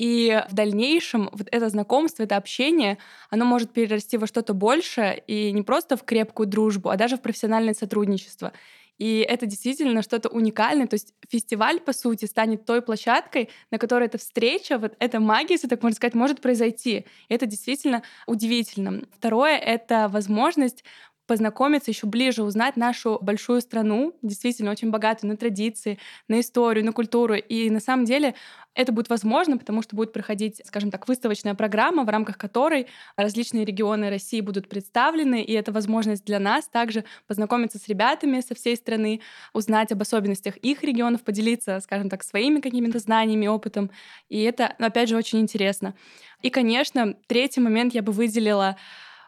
и 0.00 0.42
в 0.48 0.54
дальнейшем 0.54 1.28
вот 1.30 1.46
это 1.52 1.68
знакомство, 1.68 2.22
это 2.22 2.38
общение, 2.38 2.96
оно 3.28 3.44
может 3.44 3.70
перерасти 3.70 4.16
во 4.16 4.26
что-то 4.26 4.54
большее, 4.54 5.22
и 5.26 5.52
не 5.52 5.60
просто 5.60 5.98
в 5.98 6.04
крепкую 6.04 6.46
дружбу, 6.46 6.88
а 6.88 6.96
даже 6.96 7.18
в 7.18 7.20
профессиональное 7.20 7.74
сотрудничество. 7.74 8.54
И 8.96 9.18
это 9.28 9.44
действительно 9.44 10.00
что-то 10.00 10.30
уникальное. 10.30 10.86
То 10.86 10.94
есть 10.94 11.12
фестиваль, 11.28 11.80
по 11.80 11.92
сути, 11.92 12.24
станет 12.24 12.64
той 12.64 12.80
площадкой, 12.80 13.50
на 13.70 13.76
которой 13.76 14.06
эта 14.06 14.16
встреча, 14.16 14.78
вот 14.78 14.94
эта 15.00 15.20
магия, 15.20 15.56
если 15.56 15.68
так 15.68 15.82
можно 15.82 15.96
сказать, 15.96 16.14
может 16.14 16.40
произойти. 16.40 17.04
И 17.28 17.34
это 17.34 17.44
действительно 17.44 18.02
удивительно. 18.26 19.02
Второе— 19.14 19.58
это 19.58 20.08
возможность 20.08 20.82
познакомиться, 21.30 21.92
еще 21.92 22.08
ближе 22.08 22.42
узнать 22.42 22.76
нашу 22.76 23.16
большую 23.22 23.60
страну, 23.60 24.16
действительно 24.20 24.72
очень 24.72 24.90
богатую 24.90 25.30
на 25.30 25.36
традиции, 25.36 25.96
на 26.26 26.40
историю, 26.40 26.84
на 26.84 26.92
культуру. 26.92 27.36
И 27.36 27.70
на 27.70 27.78
самом 27.78 28.04
деле 28.04 28.34
это 28.74 28.90
будет 28.90 29.08
возможно, 29.10 29.56
потому 29.56 29.80
что 29.82 29.94
будет 29.94 30.12
проходить, 30.12 30.60
скажем 30.66 30.90
так, 30.90 31.06
выставочная 31.06 31.54
программа, 31.54 32.02
в 32.02 32.08
рамках 32.08 32.36
которой 32.36 32.88
различные 33.14 33.64
регионы 33.64 34.10
России 34.10 34.40
будут 34.40 34.68
представлены, 34.68 35.40
и 35.40 35.52
это 35.52 35.70
возможность 35.70 36.24
для 36.24 36.40
нас 36.40 36.66
также 36.66 37.04
познакомиться 37.28 37.78
с 37.78 37.86
ребятами 37.86 38.40
со 38.40 38.56
всей 38.56 38.74
страны, 38.74 39.20
узнать 39.52 39.92
об 39.92 40.02
особенностях 40.02 40.56
их 40.56 40.82
регионов, 40.82 41.22
поделиться, 41.22 41.78
скажем 41.78 42.08
так, 42.08 42.24
своими 42.24 42.58
какими-то 42.58 42.98
знаниями, 42.98 43.46
опытом. 43.46 43.92
И 44.28 44.42
это, 44.42 44.66
опять 44.80 45.08
же, 45.08 45.16
очень 45.16 45.38
интересно. 45.38 45.94
И, 46.42 46.50
конечно, 46.50 47.14
третий 47.28 47.60
момент 47.60 47.94
я 47.94 48.02
бы 48.02 48.10
выделила 48.10 48.76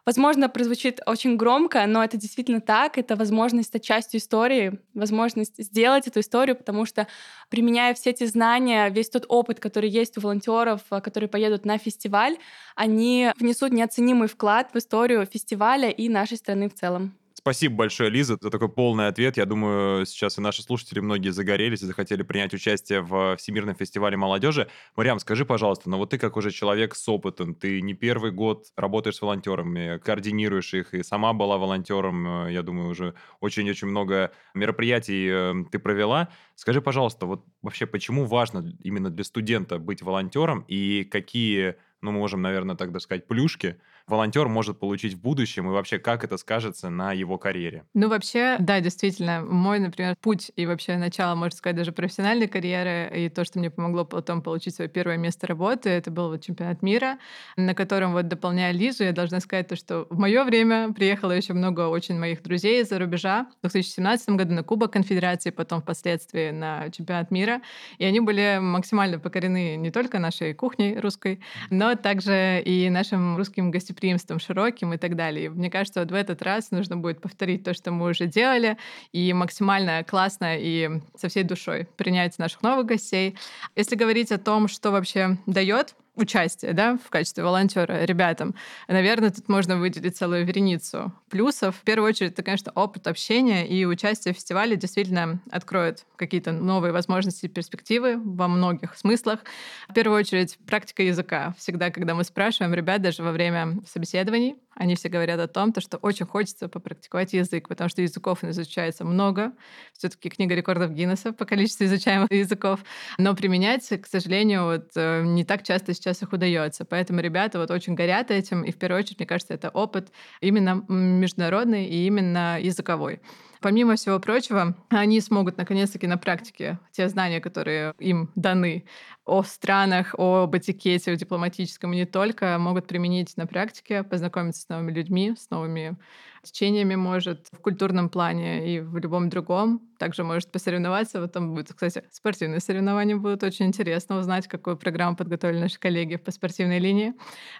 Возможно, 0.04 0.49
прозвучит 0.49 1.00
очень 1.06 1.37
громко, 1.37 1.87
но 1.87 2.02
это 2.02 2.16
действительно 2.16 2.61
так. 2.61 2.99
Это 2.99 3.14
возможность 3.14 3.68
стать 3.68 3.85
частью 3.85 4.18
истории, 4.18 4.80
возможность 4.94 5.62
сделать 5.62 6.09
эту 6.09 6.21
историю, 6.21 6.56
потому 6.56 6.87
что, 6.87 7.06
применяя 7.50 7.94
все 7.94 8.11
эти 8.11 8.26
знания, 8.26 8.88
весь 8.88 9.11
тот 9.11 9.26
опыт, 9.28 9.61
который 9.61 9.88
есть 9.88 10.18
у 10.18 10.21
волонтеров, 10.21 10.80
э, 10.90 11.00
которые 11.00 11.30
поедут 11.30 11.64
на 11.64 11.78
фестиваль, 11.78 12.37
они 12.75 13.30
внесут 13.38 13.73
неоценимый 13.73 14.26
вклад 14.26 14.71
в 14.75 14.76
историю 14.78 15.25
фестиваля 15.25 15.88
и 15.90 16.09
нашей 16.09 16.37
страны 16.37 16.68
в 16.68 16.75
целом. 16.75 17.16
Спасибо 17.44 17.75
большое, 17.75 18.08
Лиза, 18.08 18.38
за 18.40 18.50
такой 18.50 18.68
полный 18.68 19.08
ответ. 19.08 19.37
Я 19.37 19.46
думаю, 19.46 20.06
сейчас 20.06 20.38
и 20.38 20.40
наши 20.40 20.62
слушатели 20.62 21.00
многие 21.00 21.30
загорелись 21.30 21.82
и 21.82 21.87
захотели 21.87 22.22
принять 22.22 22.54
участие 22.54 23.00
в 23.00 23.37
Всемирном 23.37 23.75
фестивале 23.75 24.16
молодежи. 24.16 24.68
Мариам, 24.94 25.18
скажи, 25.18 25.44
пожалуйста, 25.44 25.90
ну 25.90 25.96
вот 25.96 26.11
ты 26.11 26.18
как 26.18 26.37
уже 26.37 26.52
человек 26.52 26.94
с 26.94 27.08
опытом, 27.08 27.56
ты 27.56 27.80
не 27.82 27.94
первый 27.94 28.30
год 28.30 28.66
работаешь 28.76 29.16
с 29.16 29.22
волонтерами, 29.22 29.99
координируешь 29.99 30.72
их, 30.72 30.94
и 30.94 31.02
сама 31.02 31.32
была 31.32 31.58
волонтером, 31.58 32.46
э, 32.46 32.52
я 32.52 32.62
думаю, 32.62 32.90
уже 32.90 33.14
очень-очень 33.40 33.88
много 33.88 34.30
мероприятий 34.54 35.28
э, 35.28 35.64
ты 35.72 35.80
провела. 35.80 36.28
Скажи, 36.54 36.80
пожалуйста, 36.80 37.26
вот 37.26 37.44
вообще 37.61 37.87
почему 37.87 38.25
важно 38.25 38.72
именно 38.84 39.11
для 39.11 39.25
студента 39.25 39.80
быть 39.80 40.00
волонтером 40.00 40.64
и 40.68 41.02
какие 41.02 41.75
ну, 42.02 42.12
мы 42.12 42.18
можем, 42.18 42.40
наверное, 42.42 42.76
так 42.76 43.00
сказать, 43.00 43.26
плюшки 43.26 43.80
волонтер 44.06 44.49
может 44.49 44.78
получить 44.78 45.14
в 45.14 45.21
будущем, 45.21 45.68
и 45.68 45.73
вообще 45.73 45.99
как 45.99 46.25
это 46.25 46.37
скажется 46.37 46.90
на 46.90 47.12
его 47.12 47.38
карьере? 47.38 47.85
Ну, 47.94 48.09
вообще, 48.09 48.56
да, 48.59 48.80
действительно, 48.80 49.42
мой, 49.42 49.78
например, 49.78 50.16
путь 50.21 50.50
и 50.56 50.66
вообще 50.66 50.97
начало, 50.97 51.35
можно 51.35 51.56
сказать, 51.56 51.76
даже 51.76 51.92
профессиональной 51.92 52.49
карьеры, 52.49 53.11
и 53.14 53.28
то, 53.28 53.44
что 53.44 53.59
мне 53.59 53.71
помогло 53.71 54.04
потом 54.04 54.42
получить 54.42 54.75
свое 54.75 54.90
первое 54.90 55.16
место 55.16 55.47
работы, 55.47 55.90
это 55.90 56.11
был 56.11 56.28
вот 56.28 56.42
чемпионат 56.42 56.82
мира, 56.82 57.18
на 57.56 57.75
котором 57.75 58.12
вот 58.12 58.28
дополняя 58.28 58.73
Лизу, 58.73 59.04
я 59.04 59.12
должна 59.12 59.40
сказать 59.40 59.68
то, 59.68 59.76
что 59.76 60.06
в 60.11 60.18
мое 60.18 60.44
время 60.44 60.92
приехало 60.92 61.32
еще 61.32 61.52
много 61.54 61.88
очень 61.88 62.18
моих 62.18 62.42
друзей 62.42 62.82
из-за 62.82 62.99
рубежа. 62.99 63.47
В 63.59 63.71
2017 63.71 64.30
году 64.30 64.54
на 64.54 64.62
Кубок 64.62 64.92
Конфедерации, 64.92 65.50
потом 65.50 65.80
впоследствии 65.80 66.50
на 66.50 66.90
чемпионат 66.90 67.30
мира, 67.30 67.62
и 67.99 68.04
они 68.04 68.21
были 68.21 68.59
максимально 68.61 69.18
покорены 69.18 69.76
не 69.76 69.90
только 69.90 70.18
нашей 70.18 70.54
кухней 70.54 70.99
русской, 70.99 71.40
но 71.71 71.94
также 71.94 72.61
и 72.64 72.90
нашим 72.90 73.37
русским 73.37 73.71
гостеприимством 73.71 74.01
широким 74.38 74.92
и 74.92 74.97
так 74.99 75.16
далее. 75.16 75.47
И 75.47 75.49
мне 75.49 75.71
кажется, 75.71 76.00
вот 76.00 76.11
в 76.11 76.14
этот 76.14 76.42
раз 76.42 76.71
нужно 76.71 76.97
будет 76.97 77.21
повторить 77.21 77.64
то, 77.64 77.75
что 77.75 77.90
мы 77.90 78.11
уже 78.11 78.26
делали, 78.26 78.76
и 79.12 79.32
максимально 79.32 80.04
классно 80.04 80.56
и 80.59 80.90
со 81.16 81.28
всей 81.28 81.44
душой 81.44 81.88
принять 81.97 82.38
наших 82.38 82.62
новых 82.62 82.87
гостей. 82.87 83.37
Если 83.76 83.97
говорить 83.97 84.32
о 84.32 84.38
том, 84.38 84.68
что 84.68 84.90
вообще 84.90 85.38
дает 85.47 85.94
участие 86.14 86.73
да, 86.73 86.99
в 86.99 87.11
качестве 87.11 87.42
волонтера 87.42 88.04
ребятам, 88.04 88.54
наверное, 88.88 89.31
тут 89.31 89.49
можно 89.49 89.76
выделить 89.76 90.16
целую 90.16 90.45
вереницу 90.45 91.12
плюсов. 91.31 91.76
В 91.76 91.83
первую 91.83 92.09
очередь, 92.09 92.33
это, 92.33 92.42
конечно, 92.42 92.73
опыт 92.75 93.07
общения 93.07 93.66
и 93.66 93.85
участие 93.85 94.35
в 94.35 94.37
фестивале 94.37 94.76
действительно 94.76 95.40
откроет 95.50 96.04
какие-то 96.16 96.52
новые 96.52 96.92
возможности 96.92 97.47
и 97.47 97.49
перспективы 97.49 98.19
во 98.23 98.49
многих 98.49 98.97
смыслах. 98.97 99.40
В 99.88 99.95
первую 99.95 100.19
очередь, 100.19 100.59
практика 100.66 101.02
языка. 101.02 101.54
Всегда, 101.59 101.90
когда 101.90 102.14
мы 102.14 102.25
спрашиваем 102.25 102.75
ребят, 102.75 103.00
даже 103.02 103.23
во 103.23 103.33
время 103.33 103.78
собеседований, 103.87 104.57
они 104.75 104.95
все 104.95 105.09
говорят 105.09 105.38
о 105.38 105.49
том, 105.49 105.73
что 105.78 105.99
очень 105.99 106.26
хочется 106.26 106.69
попрактиковать 106.69 107.33
язык, 107.33 107.69
потому 107.69 107.90
что 107.90 108.02
языков 108.02 108.42
изучается 108.42 109.04
много. 109.04 109.52
все 109.97 110.09
таки 110.09 110.31
книга 110.31 110.54
рекордов 110.54 110.92
Гиннесса 110.92 111.33
по 111.33 111.45
количеству 111.45 111.85
изучаемых 111.85 112.31
языков. 112.31 112.81
Но 113.19 113.35
применять, 113.35 113.87
к 113.88 114.07
сожалению, 114.07 114.64
вот, 114.64 114.90
э, 114.95 115.23
не 115.25 115.45
так 115.45 115.62
часто 115.62 115.95
сейчас 116.02 116.23
их 116.23 116.32
удается. 116.32 116.85
Поэтому 116.85 117.21
ребята 117.21 117.59
вот 117.59 117.71
очень 117.71 117.94
горят 117.94 118.30
этим. 118.30 118.62
И 118.62 118.73
в 118.73 118.76
первую 118.76 118.99
очередь, 119.00 119.18
мне 119.18 119.26
кажется, 119.26 119.54
это 119.54 119.71
опыт 119.71 120.11
именно 120.40 120.85
международный 120.88 121.87
и 121.87 122.06
именно 122.06 122.59
языковой. 122.61 123.21
Помимо 123.62 123.95
всего 123.95 124.19
прочего, 124.19 124.76
они 124.90 125.21
смогут 125.21 125.57
наконец-таки 125.57 126.07
на 126.07 126.19
практике 126.19 126.81
те 126.90 127.09
знания, 127.09 127.40
которые 127.40 127.95
им 127.99 128.31
даны 128.35 128.85
о 129.25 129.45
странах, 129.45 130.14
об 130.19 130.57
этикете, 130.57 131.12
о 131.12 131.16
дипломатическом 131.16 131.92
и 131.92 131.97
не 131.97 132.07
только, 132.07 132.59
могут 132.59 132.88
применить 132.88 133.37
на 133.37 133.47
практике, 133.47 134.02
познакомиться 134.02 134.62
с 134.62 134.69
новыми 134.69 134.92
людьми, 134.92 135.35
с 135.38 135.49
новыми 135.50 135.97
течениями, 136.42 136.97
может, 136.97 137.47
в 137.52 137.59
культурном 137.59 138.09
плане 138.09 138.75
и 138.75 138.81
в 138.81 138.97
любом 138.99 139.28
другом. 139.28 139.81
Также 139.99 140.25
может 140.25 140.50
посоревноваться. 140.50 141.21
Вот 141.21 141.33
там 141.33 141.54
будет, 141.54 141.73
кстати, 141.73 142.02
спортивные 142.11 142.59
соревнования 142.59 143.16
будут. 143.16 143.45
Очень 143.45 143.66
интересно 143.66 144.19
узнать, 144.19 144.49
какую 144.49 144.76
программу 144.76 145.16
подготовили 145.16 145.61
наши 145.61 145.78
коллеги 145.78 146.16
по 146.16 146.33
спортивной 146.33 146.81
линии. 146.81 147.14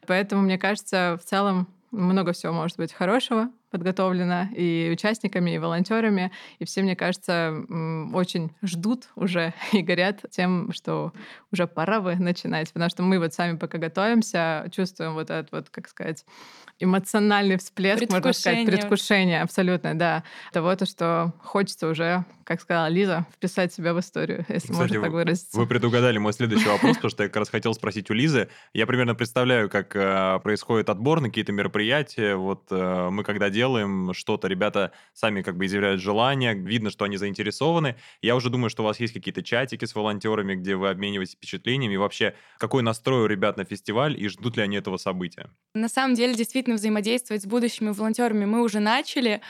Поэтому, 0.09 0.43
мне 0.43 0.59
кажется, 0.59 1.17
в 1.23 1.25
целом 1.25 1.69
много 1.93 2.33
всего 2.33 2.53
может 2.53 2.77
быть 2.77 2.93
хорошего 2.93 3.51
подготовлено 3.73 4.49
и 4.55 4.91
участниками, 4.93 5.51
и 5.51 5.59
волонтерами. 5.59 6.31
И 6.61 6.65
все, 6.65 6.83
мне 6.83 6.95
кажется, 6.95 7.53
очень 8.13 8.53
ждут 8.63 9.09
уже 9.17 9.55
и 9.73 9.83
горят 9.83 10.21
тем, 10.31 10.71
что 10.73 11.13
уже 11.51 11.67
пора 11.67 12.01
бы 12.01 12.15
начинать. 12.15 12.73
Потому 12.73 12.91
что 12.91 13.03
мы 13.03 13.19
вот 13.19 13.35
сами 13.35 13.57
пока 13.57 13.79
готовимся, 13.79 14.69
чувствуем 14.71 15.15
вот 15.15 15.31
этот 15.31 15.51
вот, 15.51 15.71
как 15.71 15.89
сказать, 15.89 16.25
эмоциональный 16.79 17.57
всплеск, 17.57 18.11
можно 18.11 18.33
сказать, 18.33 18.67
предвкушение, 18.67 19.43
абсолютно, 19.43 19.95
да, 19.95 20.25
того, 20.53 20.75
то, 20.77 20.85
что 20.85 21.33
хочется 21.43 21.89
уже, 21.89 22.25
как 22.45 22.61
сказала 22.61 22.89
Лиза, 22.89 23.27
вписать 23.35 23.73
себя 23.73 23.95
в 23.95 24.01
историю, 24.01 24.45
если 24.49 24.73
Кстати, 24.73 24.79
можно 24.79 25.03
так 25.03 25.13
выразиться. 25.13 25.57
Вы 25.57 25.67
предугадали 25.67 26.19
мой 26.19 26.33
следующий 26.33 26.69
вопрос, 26.69 26.97
потому 26.97 27.11
что 27.11 27.23
я 27.23 27.29
как 27.29 27.37
раз 27.37 27.51
хотел 27.51 27.73
спросить 27.75 28.11
у 28.11 28.15
Лизы. 28.15 28.49
Я 28.75 28.87
примерно 28.87 29.15
представляю, 29.15 29.71
как 29.71 29.95
э, 29.95 30.41
происходит 30.43 30.91
отбор 30.91 31.21
на 31.21 31.29
какие-то 31.29 31.53
мероприятия. 31.53 32.35
Вот 32.35 32.65
э, 32.71 33.09
мы 33.11 33.23
когда 33.23 33.49
делаем 33.49 33.62
что-то, 34.13 34.49
ребята 34.49 34.93
сами 35.13 35.43
как 35.43 35.57
бы 35.57 35.67
изъявляют 35.67 36.01
желание, 36.01 36.55
видно, 36.55 36.91
что 36.91 37.05
они 37.05 37.17
заинтересованы. 37.17 37.97
Я 38.21 38.37
уже 38.37 38.51
думаю, 38.51 38.71
что 38.71 38.83
у 38.83 38.87
вас 38.87 39.01
есть 39.01 39.13
какие-то 39.13 39.43
чатики 39.43 39.85
с 39.85 39.95
волонтерами, 39.95 40.55
где 40.55 40.77
вы 40.77 40.89
обмениваетесь 40.89 41.35
впечатлениями. 41.35 41.97
Вообще, 41.97 42.35
какой 42.59 42.83
настрой 42.83 43.23
у 43.23 43.27
ребят 43.27 43.57
на 43.57 43.65
фестиваль 43.65 44.21
и 44.21 44.29
ждут 44.29 44.57
ли 44.57 44.63
они 44.63 44.77
этого 44.77 44.97
события? 44.97 45.51
На 45.75 45.89
самом 45.89 46.15
деле, 46.15 46.35
действительно, 46.35 46.77
взаимодействовать 46.77 47.43
с 47.43 47.47
будущими 47.47 47.91
волонтерами 47.91 48.45
мы 48.45 48.63
уже 48.63 48.81
начали. 48.81 49.41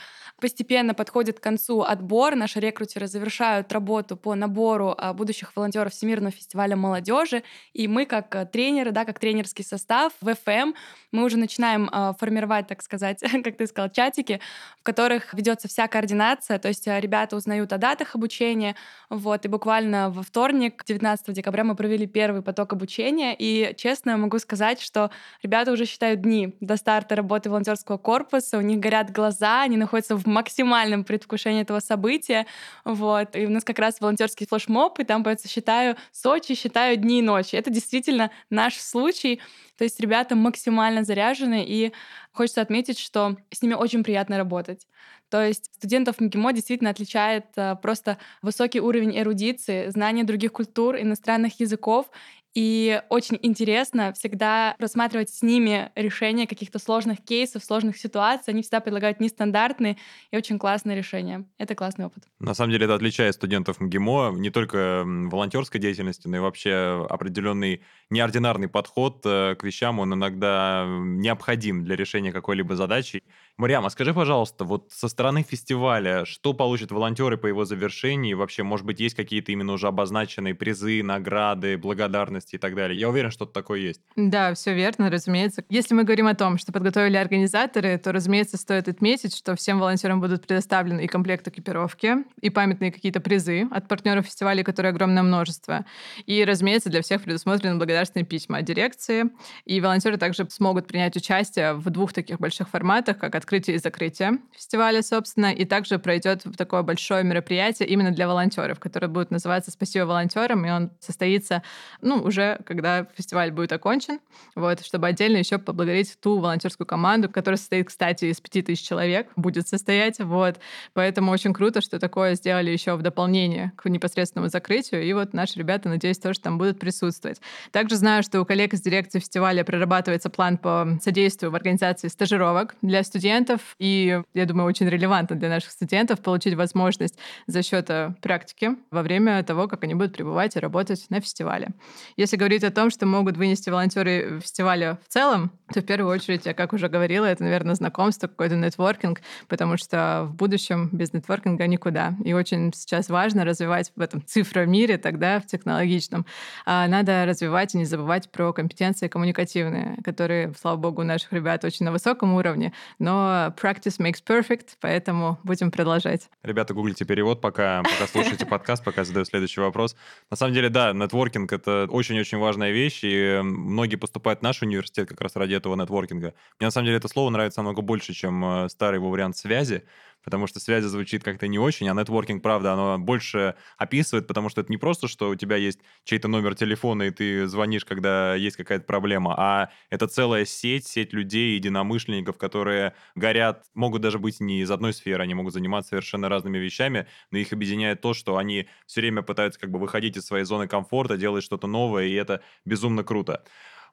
Постепенно 0.43 0.93
подходит 0.93 1.39
к 1.39 1.41
концу 1.41 1.83
отбор. 1.83 2.35
Наши 2.35 2.59
рекрутеры 2.59 3.07
завершают 3.07 3.71
работу 3.71 4.17
по 4.17 4.35
набору 4.35 4.93
а, 4.97 5.13
будущих 5.13 5.55
волонтеров 5.55 5.93
Всемирного 5.93 6.31
фестиваля 6.31 6.75
молодежи. 6.75 7.43
И 7.71 7.87
мы, 7.87 8.05
как 8.05 8.35
э, 8.35 8.45
тренеры, 8.45 8.91
да, 8.91 9.05
как 9.05 9.19
тренерский 9.19 9.63
состав 9.63 10.11
в 10.19 10.35
ФМ, 10.35 10.73
мы 11.13 11.23
уже 11.23 11.37
начинаем 11.37 11.87
а, 11.93 12.13
формировать, 12.19 12.67
так 12.67 12.81
сказать, 12.81 13.21
как 13.43 13.55
ты 13.55 13.67
сказал, 13.67 13.89
чатики, 13.89 14.41
в 14.81 14.83
которых 14.83 15.33
ведется 15.33 15.69
вся 15.69 15.87
координация. 15.87 16.59
То 16.59 16.67
есть 16.67 16.89
э, 16.89 16.99
ребята 16.99 17.37
узнают 17.37 17.71
о 17.71 17.77
датах 17.77 18.13
обучения. 18.13 18.75
Вот, 19.09 19.45
и 19.45 19.47
буквально 19.47 20.09
во 20.09 20.23
вторник, 20.23 20.83
19 20.85 21.33
декабря, 21.33 21.63
мы 21.63 21.75
провели 21.75 22.05
первый 22.05 22.41
поток 22.41 22.73
обучения. 22.73 23.33
И 23.39 23.73
честно 23.77 24.17
могу 24.17 24.39
сказать, 24.39 24.81
что 24.81 25.09
ребята 25.41 25.71
уже 25.71 25.85
считают 25.85 26.19
дни 26.19 26.57
до 26.59 26.75
старта 26.75 27.15
работы 27.15 27.49
волонтерского 27.49 27.97
корпуса, 27.97 28.57
у 28.57 28.61
них 28.61 28.79
горят 28.79 29.09
глаза, 29.09 29.61
они 29.61 29.77
находятся 29.77 30.17
в 30.17 30.32
максимальном 30.33 31.03
предвкушении 31.03 31.61
этого 31.61 31.79
события. 31.79 32.45
Вот. 32.83 33.35
И 33.35 33.45
у 33.45 33.49
нас 33.49 33.63
как 33.63 33.79
раз 33.79 34.01
волонтерский 34.01 34.47
флешмоб, 34.47 34.99
и 34.99 35.03
там, 35.03 35.23
поется, 35.23 35.47
считаю 35.47 35.95
Сочи, 36.11 36.55
считаю 36.55 36.97
дни 36.97 37.19
и 37.19 37.21
ночи. 37.21 37.55
Это 37.55 37.69
действительно 37.69 38.31
наш 38.49 38.77
случай. 38.77 39.39
То 39.77 39.83
есть 39.83 39.99
ребята 39.99 40.35
максимально 40.35 41.03
заряжены, 41.03 41.65
и 41.65 41.93
хочется 42.31 42.61
отметить, 42.61 42.99
что 42.99 43.37
с 43.51 43.61
ними 43.61 43.73
очень 43.73 44.03
приятно 44.03 44.37
работать. 44.37 44.87
То 45.29 45.43
есть 45.43 45.65
студентов 45.73 46.19
МГИМО 46.19 46.53
действительно 46.53 46.91
отличает 46.91 47.45
э, 47.55 47.75
просто 47.81 48.19
высокий 48.43 48.79
уровень 48.79 49.17
эрудиции, 49.17 49.89
знание 49.89 50.23
других 50.23 50.51
культур, 50.51 50.95
иностранных 50.95 51.59
языков 51.59 52.11
и 52.53 53.01
очень 53.09 53.39
интересно 53.41 54.13
всегда 54.13 54.75
рассматривать 54.77 55.29
с 55.31 55.41
ними 55.41 55.91
решения 55.95 56.45
каких-то 56.45 56.77
сложных 56.77 57.23
кейсов, 57.23 57.63
сложных 57.63 57.97
ситуаций. 57.97 58.53
Они 58.53 58.61
всегда 58.61 58.79
предлагают 58.79 59.19
нестандартные 59.19 59.97
и 60.29 60.37
очень 60.37 60.59
классные 60.59 60.95
решения. 60.95 61.45
Это 61.57 61.73
классный 61.73 62.05
опыт. 62.05 62.23
На 62.39 62.53
самом 62.53 62.71
деле 62.71 62.85
это 62.85 62.95
отличает 62.95 63.33
студентов 63.33 63.79
МГИМО 63.79 64.33
не 64.37 64.51
только 64.51 65.03
волонтерской 65.05 65.81
деятельности, 65.81 66.27
но 66.27 66.37
и 66.37 66.39
вообще 66.39 67.07
определенный 67.09 67.81
неординарный 68.11 68.67
подход 68.67 69.21
э, 69.25 69.55
к 69.55 69.63
вещам. 69.63 69.99
Он 69.99 70.13
иногда 70.13 70.85
необходим 70.87 71.83
для 71.83 71.95
решения 71.95 72.31
какой-либо 72.31 72.75
задачи. 72.75 73.23
Мариам, 73.55 73.85
а 73.85 73.91
скажи, 73.91 74.15
пожалуйста, 74.15 74.65
вот 74.65 74.91
со 74.91 75.07
стороны 75.07 75.43
фестиваля, 75.43 76.25
что 76.25 76.53
получат 76.53 76.91
волонтеры 76.91 77.37
по 77.37 77.45
его 77.45 77.65
завершении? 77.65 78.33
Вообще, 78.33 78.63
может 78.63 78.83
быть, 78.83 78.99
есть 78.99 79.15
какие-то 79.15 79.51
именно 79.51 79.73
уже 79.73 79.87
обозначенные 79.87 80.55
призы, 80.55 81.03
награды, 81.03 81.77
благодарности 81.77 82.55
и 82.55 82.57
так 82.57 82.73
далее? 82.73 82.99
Я 82.99 83.09
уверен, 83.09 83.29
что-то 83.29 83.53
такое 83.53 83.79
есть. 83.79 84.01
Да, 84.15 84.55
все 84.55 84.73
верно, 84.73 85.11
разумеется. 85.11 85.63
Если 85.69 85.93
мы 85.93 86.03
говорим 86.03 86.25
о 86.25 86.33
том, 86.33 86.57
что 86.57 86.71
подготовили 86.71 87.15
организаторы, 87.15 87.99
то, 87.99 88.11
разумеется, 88.11 88.57
стоит 88.57 88.87
отметить, 88.87 89.35
что 89.35 89.55
всем 89.55 89.79
волонтерам 89.79 90.19
будут 90.19 90.47
предоставлены 90.47 91.05
и 91.05 91.07
комплект 91.07 91.47
экипировки, 91.47 92.15
и 92.41 92.49
памятные 92.49 92.91
какие-то 92.91 93.19
призы 93.19 93.67
от 93.69 93.87
партнеров 93.87 94.25
фестиваля, 94.25 94.63
которые 94.63 94.89
огромное 94.89 95.21
множество. 95.21 95.85
И, 96.25 96.43
разумеется, 96.43 96.89
для 96.89 97.03
всех 97.03 97.21
предусмотрены 97.21 97.77
благодарственные 97.77 98.25
письма 98.25 98.57
от 98.57 98.65
дирекции. 98.65 99.25
И 99.65 99.79
волонтеры 99.79 100.17
также 100.17 100.49
смогут 100.49 100.87
принять 100.87 101.15
участие 101.15 101.73
в 101.73 101.87
двух 101.91 102.13
таких 102.13 102.39
больших 102.39 102.67
форматах, 102.67 103.19
как 103.19 103.42
открытие 103.43 103.75
и 103.75 103.79
закрытие 103.79 104.39
фестиваля, 104.53 105.01
собственно, 105.01 105.51
и 105.53 105.65
также 105.65 105.99
пройдет 105.99 106.43
такое 106.57 106.81
большое 106.81 107.23
мероприятие 107.23 107.87
именно 107.89 108.11
для 108.11 108.27
волонтеров, 108.27 108.79
которое 108.79 109.07
будет 109.09 109.31
называться 109.31 109.69
«Спасибо 109.69 110.05
волонтерам», 110.05 110.65
и 110.65 110.71
он 110.71 110.91
состоится, 110.99 111.61
ну, 112.01 112.21
уже 112.23 112.59
когда 112.65 113.05
фестиваль 113.15 113.51
будет 113.51 113.73
окончен, 113.73 114.19
вот, 114.55 114.85
чтобы 114.85 115.07
отдельно 115.07 115.37
еще 115.37 115.57
поблагодарить 115.57 116.17
ту 116.21 116.39
волонтерскую 116.39 116.87
команду, 116.87 117.29
которая 117.29 117.57
состоит, 117.57 117.87
кстати, 117.87 118.25
из 118.25 118.39
пяти 118.39 118.61
тысяч 118.61 118.87
человек, 118.87 119.27
будет 119.35 119.67
состоять, 119.67 120.19
вот, 120.19 120.59
поэтому 120.93 121.31
очень 121.31 121.53
круто, 121.53 121.81
что 121.81 121.99
такое 121.99 122.35
сделали 122.35 122.71
еще 122.71 122.95
в 122.95 123.01
дополнение 123.01 123.73
к 123.75 123.89
непосредственному 123.89 124.49
закрытию, 124.49 125.03
и 125.03 125.11
вот 125.13 125.33
наши 125.33 125.59
ребята, 125.59 125.89
надеюсь, 125.89 126.17
тоже 126.17 126.39
там 126.39 126.57
будут 126.57 126.79
присутствовать. 126.79 127.41
Также 127.71 127.97
знаю, 127.97 128.23
что 128.23 128.39
у 128.39 128.45
коллег 128.45 128.73
из 128.73 128.81
дирекции 128.81 129.19
фестиваля 129.19 129.63
прорабатывается 129.63 130.29
план 130.29 130.57
по 130.57 130.97
содействию 131.01 131.51
в 131.51 131.55
организации 131.55 132.07
стажировок 132.07 132.75
для 132.81 133.03
студентов, 133.03 133.32
студентов, 133.33 133.75
и, 133.79 134.21
я 134.33 134.45
думаю, 134.45 134.67
очень 134.67 134.87
релевантно 134.87 135.35
для 135.35 135.49
наших 135.49 135.71
студентов 135.71 136.21
получить 136.21 136.53
возможность 136.53 137.17
за 137.47 137.63
счет 137.63 137.89
э, 137.89 138.13
практики 138.21 138.75
во 138.91 139.01
время 139.01 139.43
того, 139.43 139.67
как 139.67 139.83
они 139.83 139.95
будут 139.95 140.13
пребывать 140.13 140.55
и 140.55 140.59
работать 140.59 141.05
на 141.09 141.19
фестивале. 141.19 141.69
Если 142.15 142.37
говорить 142.37 142.63
о 142.63 142.69
том, 142.69 142.91
что 142.91 143.07
могут 143.07 143.37
вынести 143.37 143.71
волонтеры 143.71 144.39
фестиваля 144.39 144.99
в 145.03 145.11
целом, 145.11 145.51
то 145.73 145.81
в 145.81 145.85
первую 145.85 146.13
очередь, 146.13 146.45
я 146.45 146.53
как 146.53 146.73
уже 146.73 146.89
говорила, 146.89 147.25
это, 147.25 147.43
наверное, 147.43 147.73
знакомство, 147.73 148.27
какой-то 148.27 148.55
нетворкинг, 148.55 149.21
потому 149.47 149.77
что 149.77 150.27
в 150.29 150.35
будущем 150.35 150.89
без 150.91 151.11
нетворкинга 151.13 151.65
никуда. 151.65 152.13
И 152.23 152.33
очень 152.33 152.71
сейчас 152.75 153.09
важно 153.09 153.45
развивать 153.45 153.91
в 153.95 154.01
этом 154.01 154.23
цифромире, 154.23 154.99
тогда 154.99 155.39
в 155.39 155.47
технологичном. 155.47 156.27
А 156.65 156.87
надо 156.87 157.25
развивать 157.25 157.73
и 157.73 157.79
не 157.79 157.85
забывать 157.85 158.31
про 158.31 158.53
компетенции 158.53 159.07
коммуникативные, 159.07 159.97
которые, 160.03 160.53
слава 160.59 160.77
богу, 160.77 161.01
у 161.01 161.05
наших 161.05 161.33
ребят 161.33 161.63
очень 161.65 161.85
на 161.85 161.91
высоком 161.91 162.35
уровне, 162.35 162.73
но 162.99 163.22
practice 163.23 163.99
makes 163.99 164.23
perfect, 164.25 164.77
поэтому 164.79 165.39
будем 165.43 165.71
продолжать. 165.71 166.29
Ребята, 166.43 166.73
гуглите 166.73 167.05
перевод, 167.05 167.41
пока, 167.41 167.83
пока 167.83 168.07
слушаете 168.07 168.45
подкаст, 168.45 168.83
пока 168.83 169.03
задаю 169.03 169.25
следующий 169.25 169.61
вопрос. 169.61 169.95
На 170.29 170.37
самом 170.37 170.53
деле, 170.53 170.69
да, 170.69 170.93
нетворкинг— 170.93 171.51
это 171.53 171.87
очень-очень 171.89 172.37
важная 172.37 172.71
вещь, 172.71 172.99
и 173.03 173.41
многие 173.43 173.95
поступают 173.95 174.39
в 174.39 174.43
наш 174.43 174.61
университет 174.61 175.09
как 175.09 175.21
раз 175.21 175.35
ради 175.35 175.53
этого 175.53 175.75
нетворкинга. 175.75 176.33
Мне 176.59 176.67
на 176.67 176.71
самом 176.71 176.85
деле 176.85 176.97
это 176.97 177.07
слово 177.07 177.29
нравится 177.29 177.61
намного 177.61 177.81
больше, 177.81 178.13
чем 178.13 178.43
э, 178.45 178.69
старый 178.69 178.97
его 178.97 179.09
вариант 179.09 179.37
связи, 179.37 179.83
потому 180.23 180.47
что 180.47 180.59
связи 180.59 180.85
звучит 180.85 181.23
как-то 181.23 181.47
не 181.47 181.59
очень, 181.59 181.89
а 181.89 181.93
нетворкинг, 181.93 182.41
правда, 182.41 182.73
оно 182.73 182.97
больше 182.97 183.55
описывает, 183.77 184.27
потому 184.27 184.49
что 184.49 184.61
это 184.61 184.71
не 184.71 184.77
просто, 184.77 185.07
что 185.07 185.29
у 185.29 185.35
тебя 185.35 185.55
есть 185.57 185.79
чей-то 186.03 186.27
номер 186.27 186.55
телефона, 186.55 187.03
и 187.03 187.11
ты 187.11 187.47
звонишь, 187.47 187.85
когда 187.85 188.35
есть 188.35 188.57
какая-то 188.57 188.85
проблема, 188.85 189.35
а 189.37 189.69
это 189.89 190.07
целая 190.07 190.45
сеть, 190.45 190.87
сеть 190.87 191.13
людей, 191.13 191.55
единомышленников, 191.55 192.37
которые 192.37 192.93
горят, 193.15 193.65
могут 193.73 194.01
даже 194.01 194.19
быть 194.19 194.39
не 194.39 194.61
из 194.61 194.71
одной 194.71 194.93
сферы, 194.93 195.23
они 195.23 195.33
могут 195.33 195.53
заниматься 195.53 195.89
совершенно 195.89 196.29
разными 196.29 196.57
вещами, 196.57 197.07
но 197.31 197.37
их 197.37 197.53
объединяет 197.53 198.01
то, 198.01 198.13
что 198.13 198.37
они 198.37 198.67
все 198.85 199.01
время 199.01 199.21
пытаются 199.21 199.59
как 199.59 199.71
бы 199.71 199.79
выходить 199.79 200.17
из 200.17 200.25
своей 200.25 200.45
зоны 200.45 200.67
комфорта, 200.67 201.17
делать 201.17 201.43
что-то 201.43 201.67
новое, 201.67 202.05
и 202.05 202.13
это 202.13 202.41
безумно 202.65 203.03
круто. 203.03 203.43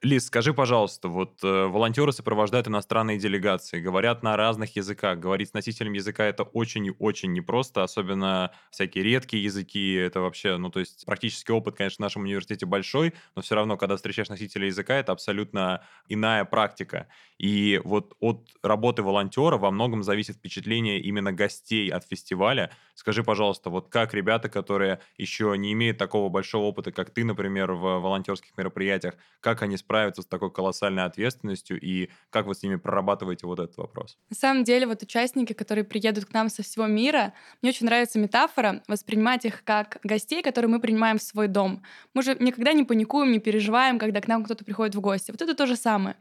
Лиз, 0.03 0.25
скажи, 0.25 0.51
пожалуйста, 0.51 1.09
вот 1.09 1.43
э, 1.43 1.65
волонтеры 1.67 2.11
сопровождают 2.11 2.67
иностранные 2.67 3.19
делегации, 3.19 3.79
говорят 3.79 4.23
на 4.23 4.35
разных 4.35 4.75
языках. 4.75 5.19
Говорить 5.19 5.49
с 5.49 5.53
носителем 5.53 5.93
языка 5.93 6.25
это 6.25 6.41
очень 6.41 6.87
и 6.87 6.93
очень 6.97 7.31
непросто, 7.33 7.83
особенно 7.83 8.51
всякие 8.71 9.03
редкие 9.03 9.43
языки. 9.43 9.93
Это 9.93 10.21
вообще, 10.21 10.57
ну, 10.57 10.71
то 10.71 10.79
есть 10.79 11.05
практический 11.05 11.51
опыт, 11.53 11.75
конечно, 11.75 11.97
в 11.97 11.99
нашем 12.07 12.23
университете 12.23 12.65
большой, 12.65 13.13
но 13.35 13.43
все 13.43 13.53
равно, 13.53 13.77
когда 13.77 13.95
встречаешь 13.95 14.29
носителя 14.29 14.65
языка, 14.65 14.95
это 14.95 15.11
абсолютно 15.11 15.85
иная 16.09 16.45
практика. 16.45 17.07
И 17.37 17.79
вот 17.83 18.15
от 18.19 18.49
работы 18.63 19.03
волонтера 19.03 19.57
во 19.57 19.69
многом 19.69 20.01
зависит 20.01 20.37
впечатление 20.37 20.99
именно 20.99 21.31
гостей 21.31 21.89
от 21.89 22.07
фестиваля. 22.07 22.71
Скажи, 22.95 23.23
пожалуйста, 23.23 23.69
вот 23.69 23.89
как 23.89 24.13
ребята, 24.15 24.49
которые 24.49 24.99
еще 25.17 25.55
не 25.57 25.73
имеют 25.73 25.97
такого 25.99 26.29
большого 26.29 26.65
опыта, 26.65 26.91
как 26.91 27.11
ты, 27.11 27.23
например, 27.23 27.71
в 27.73 27.99
волонтерских 27.99 28.57
мероприятиях, 28.57 29.15
как 29.39 29.61
они 29.63 29.77
справиться 29.91 30.21
с 30.21 30.25
такой 30.25 30.49
колоссальной 30.49 31.03
ответственностью 31.03 31.77
и 31.77 32.09
как 32.29 32.45
вы 32.45 32.55
с 32.55 32.63
ними 32.63 32.77
прорабатываете 32.77 33.45
вот 33.45 33.59
этот 33.59 33.75
вопрос? 33.77 34.17
На 34.29 34.37
самом 34.37 34.63
деле, 34.63 34.87
вот 34.87 35.03
участники, 35.03 35.51
которые 35.51 35.83
приедут 35.83 36.25
к 36.25 36.33
нам 36.33 36.47
со 36.47 36.63
всего 36.63 36.87
мира, 36.87 37.33
мне 37.61 37.71
очень 37.71 37.85
нравится 37.85 38.17
метафора 38.17 38.83
воспринимать 38.87 39.43
их 39.43 39.65
как 39.65 39.97
гостей, 40.03 40.41
которые 40.41 40.69
мы 40.69 40.79
принимаем 40.79 41.17
в 41.17 41.23
свой 41.23 41.49
дом. 41.49 41.83
Мы 42.13 42.23
же 42.23 42.37
никогда 42.39 42.71
не 42.71 42.85
паникуем, 42.85 43.33
не 43.33 43.39
переживаем, 43.39 43.99
когда 43.99 44.21
к 44.21 44.29
нам 44.29 44.45
кто-то 44.45 44.63
приходит 44.63 44.95
в 44.95 45.01
гости. 45.01 45.31
Вот 45.31 45.41
это 45.41 45.53
то 45.55 45.65
же 45.65 45.75
самое. 45.75 46.15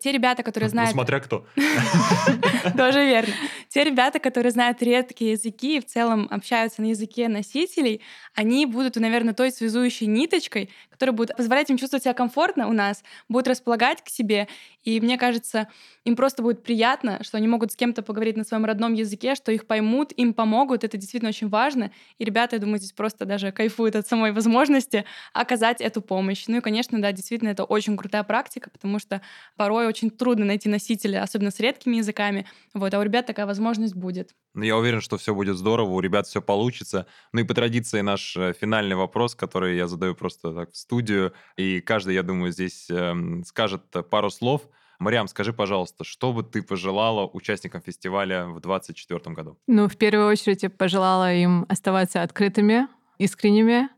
Те 0.00 0.12
ребята, 0.12 0.42
которые 0.42 0.68
ну, 0.68 0.72
знают... 0.72 0.90
Ну, 0.90 0.94
смотря 0.94 1.20
кто. 1.20 1.46
Тоже 2.76 3.04
верно. 3.04 3.34
Те 3.68 3.84
ребята, 3.84 4.18
которые 4.18 4.50
знают 4.50 4.82
редкие 4.82 5.32
языки 5.32 5.76
и 5.76 5.80
в 5.80 5.86
целом 5.86 6.26
общаются 6.30 6.82
на 6.82 6.86
языке 6.86 7.28
носителей, 7.28 8.00
они 8.34 8.66
будут, 8.66 8.96
наверное, 8.96 9.34
той 9.34 9.52
связующей 9.52 10.06
ниточкой, 10.06 10.70
которая 10.90 11.14
будет 11.14 11.36
позволять 11.36 11.70
им 11.70 11.78
чувствовать 11.78 12.04
себя 12.04 12.14
комфортно 12.14 12.68
у 12.68 12.72
нас, 12.72 13.02
будет 13.28 13.48
располагать 13.48 14.02
к 14.02 14.08
себе. 14.08 14.48
И 14.84 15.00
мне 15.00 15.18
кажется, 15.18 15.68
им 16.04 16.16
просто 16.16 16.42
будет 16.42 16.62
приятно, 16.62 17.22
что 17.22 17.36
они 17.36 17.48
могут 17.48 17.72
с 17.72 17.76
кем-то 17.76 18.02
поговорить 18.02 18.36
на 18.36 18.44
своем 18.44 18.64
родном 18.64 18.94
языке, 18.94 19.34
что 19.34 19.52
их 19.52 19.66
поймут, 19.66 20.12
им 20.12 20.32
помогут. 20.32 20.84
Это 20.84 20.96
действительно 20.96 21.28
очень 21.28 21.48
важно. 21.48 21.90
И 22.18 22.24
ребята, 22.24 22.56
я 22.56 22.60
думаю, 22.60 22.78
здесь 22.78 22.92
просто 22.92 23.26
даже 23.26 23.52
кайфуют 23.52 23.96
от 23.96 24.06
самой 24.06 24.32
возможности 24.32 25.04
оказать 25.32 25.80
эту 25.80 26.00
помощь. 26.00 26.44
Ну 26.48 26.58
и, 26.58 26.60
конечно, 26.60 27.00
да, 27.00 27.12
действительно, 27.12 27.50
это 27.50 27.64
очень 27.64 27.96
крутая 27.96 28.22
практика, 28.22 28.70
потому 28.70 28.98
что 28.98 29.20
порой 29.56 29.86
очень 29.90 30.10
трудно 30.10 30.44
найти 30.44 30.68
носителя, 30.68 31.22
особенно 31.22 31.50
с 31.50 31.60
редкими 31.60 31.96
языками. 31.96 32.46
Вот, 32.74 32.94
а 32.94 32.98
у 32.98 33.02
ребят 33.02 33.26
такая 33.26 33.46
возможность 33.46 33.94
будет. 33.94 34.34
Ну, 34.54 34.62
я 34.64 34.76
уверен, 34.76 35.00
что 35.00 35.18
все 35.18 35.34
будет 35.34 35.56
здорово, 35.56 35.90
у 35.90 36.00
ребят 36.00 36.26
все 36.26 36.40
получится. 36.40 37.06
Ну 37.32 37.40
и 37.40 37.44
по 37.44 37.54
традиции 37.54 38.00
наш 38.00 38.36
э, 38.36 38.52
финальный 38.58 38.96
вопрос, 38.96 39.34
который 39.34 39.76
я 39.76 39.86
задаю 39.86 40.14
просто 40.14 40.52
так 40.54 40.72
в 40.72 40.76
студию, 40.76 41.32
и 41.56 41.80
каждый, 41.80 42.14
я 42.14 42.22
думаю, 42.22 42.52
здесь 42.52 42.88
э, 42.90 43.14
скажет 43.44 43.82
пару 44.10 44.30
слов. 44.30 44.62
Мариам, 45.00 45.28
скажи, 45.28 45.54
пожалуйста, 45.54 46.04
что 46.04 46.32
бы 46.32 46.42
ты 46.42 46.62
пожелала 46.62 47.26
участникам 47.26 47.80
фестиваля 47.80 48.44
в 48.46 48.60
2024 48.60 49.34
году? 49.34 49.58
Ну, 49.66 49.88
в 49.88 49.96
первую 49.96 50.28
очередь, 50.28 50.62
я 50.62 50.68
пожелала 50.68 51.32
им 51.32 51.64
оставаться 51.70 52.22
открытыми, 52.22 52.86
искренними, 53.16 53.88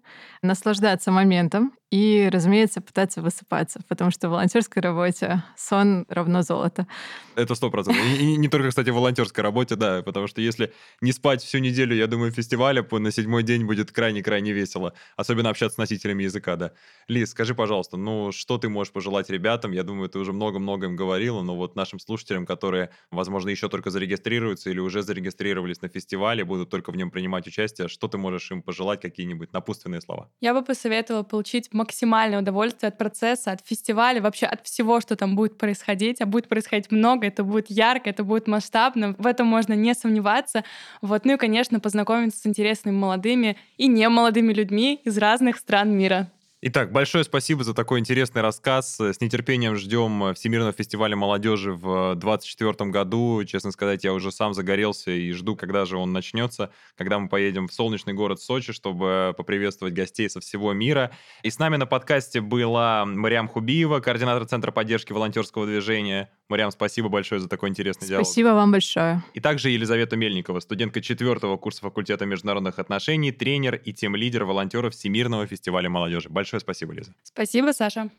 наслаждаться 0.42 1.10
моментом 1.10 1.72
и, 1.90 2.28
разумеется, 2.32 2.80
пытаться 2.80 3.22
высыпаться, 3.22 3.80
потому 3.88 4.10
что 4.10 4.28
в 4.28 4.32
волонтерской 4.32 4.82
работе 4.82 5.42
сон 5.56 6.06
равно 6.08 6.42
золото. 6.42 6.86
Это 7.34 7.54
сто 7.54 7.70
процентов. 7.70 8.04
И 8.04 8.36
не 8.36 8.48
только, 8.48 8.68
кстати, 8.68 8.90
в 8.90 8.94
волонтерской 8.94 9.42
работе, 9.42 9.74
да, 9.76 10.02
потому 10.02 10.26
что 10.26 10.42
если 10.42 10.74
не 11.00 11.12
спать 11.12 11.42
всю 11.42 11.58
неделю, 11.58 11.94
я 11.96 12.06
думаю, 12.06 12.30
фестиваля 12.30 12.86
на 12.90 13.10
седьмой 13.10 13.42
день 13.42 13.64
будет 13.64 13.90
крайне-крайне 13.90 14.52
весело, 14.52 14.94
особенно 15.16 15.48
общаться 15.48 15.76
с 15.76 15.78
носителями 15.78 16.24
языка, 16.24 16.56
да. 16.56 16.72
Лиз, 17.08 17.30
скажи, 17.30 17.54
пожалуйста, 17.54 17.96
ну 17.96 18.32
что 18.32 18.58
ты 18.58 18.68
можешь 18.68 18.92
пожелать 18.92 19.30
ребятам? 19.30 19.72
Я 19.72 19.82
думаю, 19.82 20.10
ты 20.10 20.18
уже 20.18 20.32
много-много 20.34 20.86
им 20.86 20.96
говорила, 20.96 21.40
но 21.42 21.56
вот 21.56 21.74
нашим 21.74 21.98
слушателям, 21.98 22.44
которые, 22.44 22.90
возможно, 23.10 23.48
еще 23.48 23.70
только 23.70 23.88
зарегистрируются 23.90 24.68
или 24.68 24.78
уже 24.80 25.02
зарегистрировались 25.02 25.80
на 25.80 25.88
фестивале, 25.88 26.44
будут 26.44 26.68
только 26.68 26.90
в 26.92 26.96
нем 26.96 27.10
принимать 27.10 27.46
участие, 27.46 27.88
что 27.88 28.08
ты 28.08 28.18
можешь 28.18 28.50
им 28.50 28.62
пожелать, 28.62 29.00
какие-нибудь 29.00 29.52
напутственные 29.54 30.02
слова? 30.02 30.31
Я 30.40 30.54
бы 30.54 30.62
посоветовала 30.62 31.22
получить 31.22 31.72
максимальное 31.72 32.40
удовольствие 32.40 32.88
от 32.88 32.98
процесса, 32.98 33.52
от 33.52 33.64
фестиваля, 33.64 34.20
вообще 34.20 34.46
от 34.46 34.66
всего, 34.66 35.00
что 35.00 35.14
там 35.14 35.36
будет 35.36 35.56
происходить. 35.56 36.20
А 36.20 36.26
будет 36.26 36.48
происходить 36.48 36.90
много, 36.90 37.28
это 37.28 37.44
будет 37.44 37.70
ярко, 37.70 38.10
это 38.10 38.24
будет 38.24 38.48
масштабно. 38.48 39.14
В 39.18 39.26
этом 39.26 39.46
можно 39.46 39.74
не 39.74 39.94
сомневаться. 39.94 40.64
Вот. 41.00 41.24
Ну 41.24 41.34
и, 41.34 41.36
конечно, 41.36 41.78
познакомиться 41.78 42.40
с 42.40 42.46
интересными 42.46 42.96
молодыми 42.96 43.56
и 43.76 43.86
немолодыми 43.86 44.52
людьми 44.52 45.00
из 45.04 45.16
разных 45.18 45.58
стран 45.58 45.96
мира. 45.96 46.28
Итак, 46.64 46.92
большое 46.92 47.24
спасибо 47.24 47.64
за 47.64 47.74
такой 47.74 47.98
интересный 47.98 48.40
рассказ. 48.40 49.00
С 49.00 49.20
нетерпением 49.20 49.74
ждем 49.74 50.32
Всемирного 50.32 50.70
фестиваля 50.70 51.16
молодежи 51.16 51.72
в 51.72 52.14
2024 52.14 52.88
году. 52.88 53.42
Честно 53.44 53.72
сказать, 53.72 54.04
я 54.04 54.12
уже 54.12 54.30
сам 54.30 54.54
загорелся 54.54 55.10
и 55.10 55.32
жду, 55.32 55.56
когда 55.56 55.84
же 55.86 55.96
он 55.96 56.12
начнется, 56.12 56.70
когда 56.96 57.18
мы 57.18 57.28
поедем 57.28 57.66
в 57.66 57.72
солнечный 57.72 58.14
город 58.14 58.40
Сочи, 58.40 58.72
чтобы 58.72 59.34
поприветствовать 59.36 59.92
гостей 59.92 60.30
со 60.30 60.38
всего 60.38 60.72
мира. 60.72 61.10
И 61.42 61.50
с 61.50 61.58
нами 61.58 61.78
на 61.78 61.86
подкасте 61.86 62.40
была 62.40 63.06
Мариам 63.06 63.48
Хубиева, 63.48 63.98
координатор 63.98 64.46
Центра 64.46 64.70
поддержки 64.70 65.12
волонтерского 65.12 65.66
движения. 65.66 66.30
Мариам, 66.48 66.70
спасибо 66.70 67.08
большое 67.08 67.40
за 67.40 67.48
такой 67.48 67.70
интересный 67.70 68.06
диалог. 68.06 68.24
Спасибо 68.24 68.48
вам 68.48 68.70
большое. 68.70 69.24
И 69.34 69.40
также 69.40 69.70
Елизавета 69.70 70.14
Мельникова, 70.16 70.60
студентка 70.60 71.00
четвертого 71.00 71.56
курса 71.56 71.80
факультета 71.80 72.24
международных 72.24 72.78
отношений, 72.78 73.32
тренер 73.32 73.74
и 73.74 73.92
тем-лидер 73.92 74.44
волонтеров 74.44 74.94
Всемирного 74.94 75.48
фестиваля 75.48 75.90
молодежи. 75.90 76.28
Большое 76.52 76.60
спасибо, 76.60 76.92
Лиза. 76.92 77.14
Спасибо, 77.22 77.72
Саша. 77.72 78.10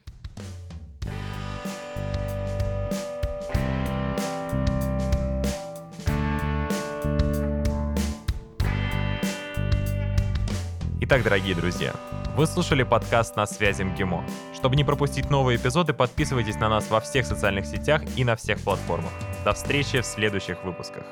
Итак, 11.02 11.22
дорогие 11.22 11.54
друзья, 11.54 11.94
вы 12.36 12.48
слушали 12.48 12.82
подкаст 12.82 13.36
«На 13.36 13.46
связи 13.46 13.84
МГИМО». 13.84 14.26
Чтобы 14.56 14.78
не 14.78 14.84
пропустить 14.84 15.30
новые 15.30 15.60
эпизоды, 15.60 15.94
подписывайтесь 15.94 16.56
на 16.56 16.70
нас 16.70 16.90
во 16.90 17.02
всех 17.02 17.28
социальных 17.28 17.68
сетях 17.68 18.02
и 18.18 18.24
на 18.24 18.36
всех 18.36 18.60
платформах. 18.62 19.12
До 19.46 19.54
встречи 19.54 20.02
в 20.02 20.06
следующих 20.08 20.64
выпусках. 20.64 21.06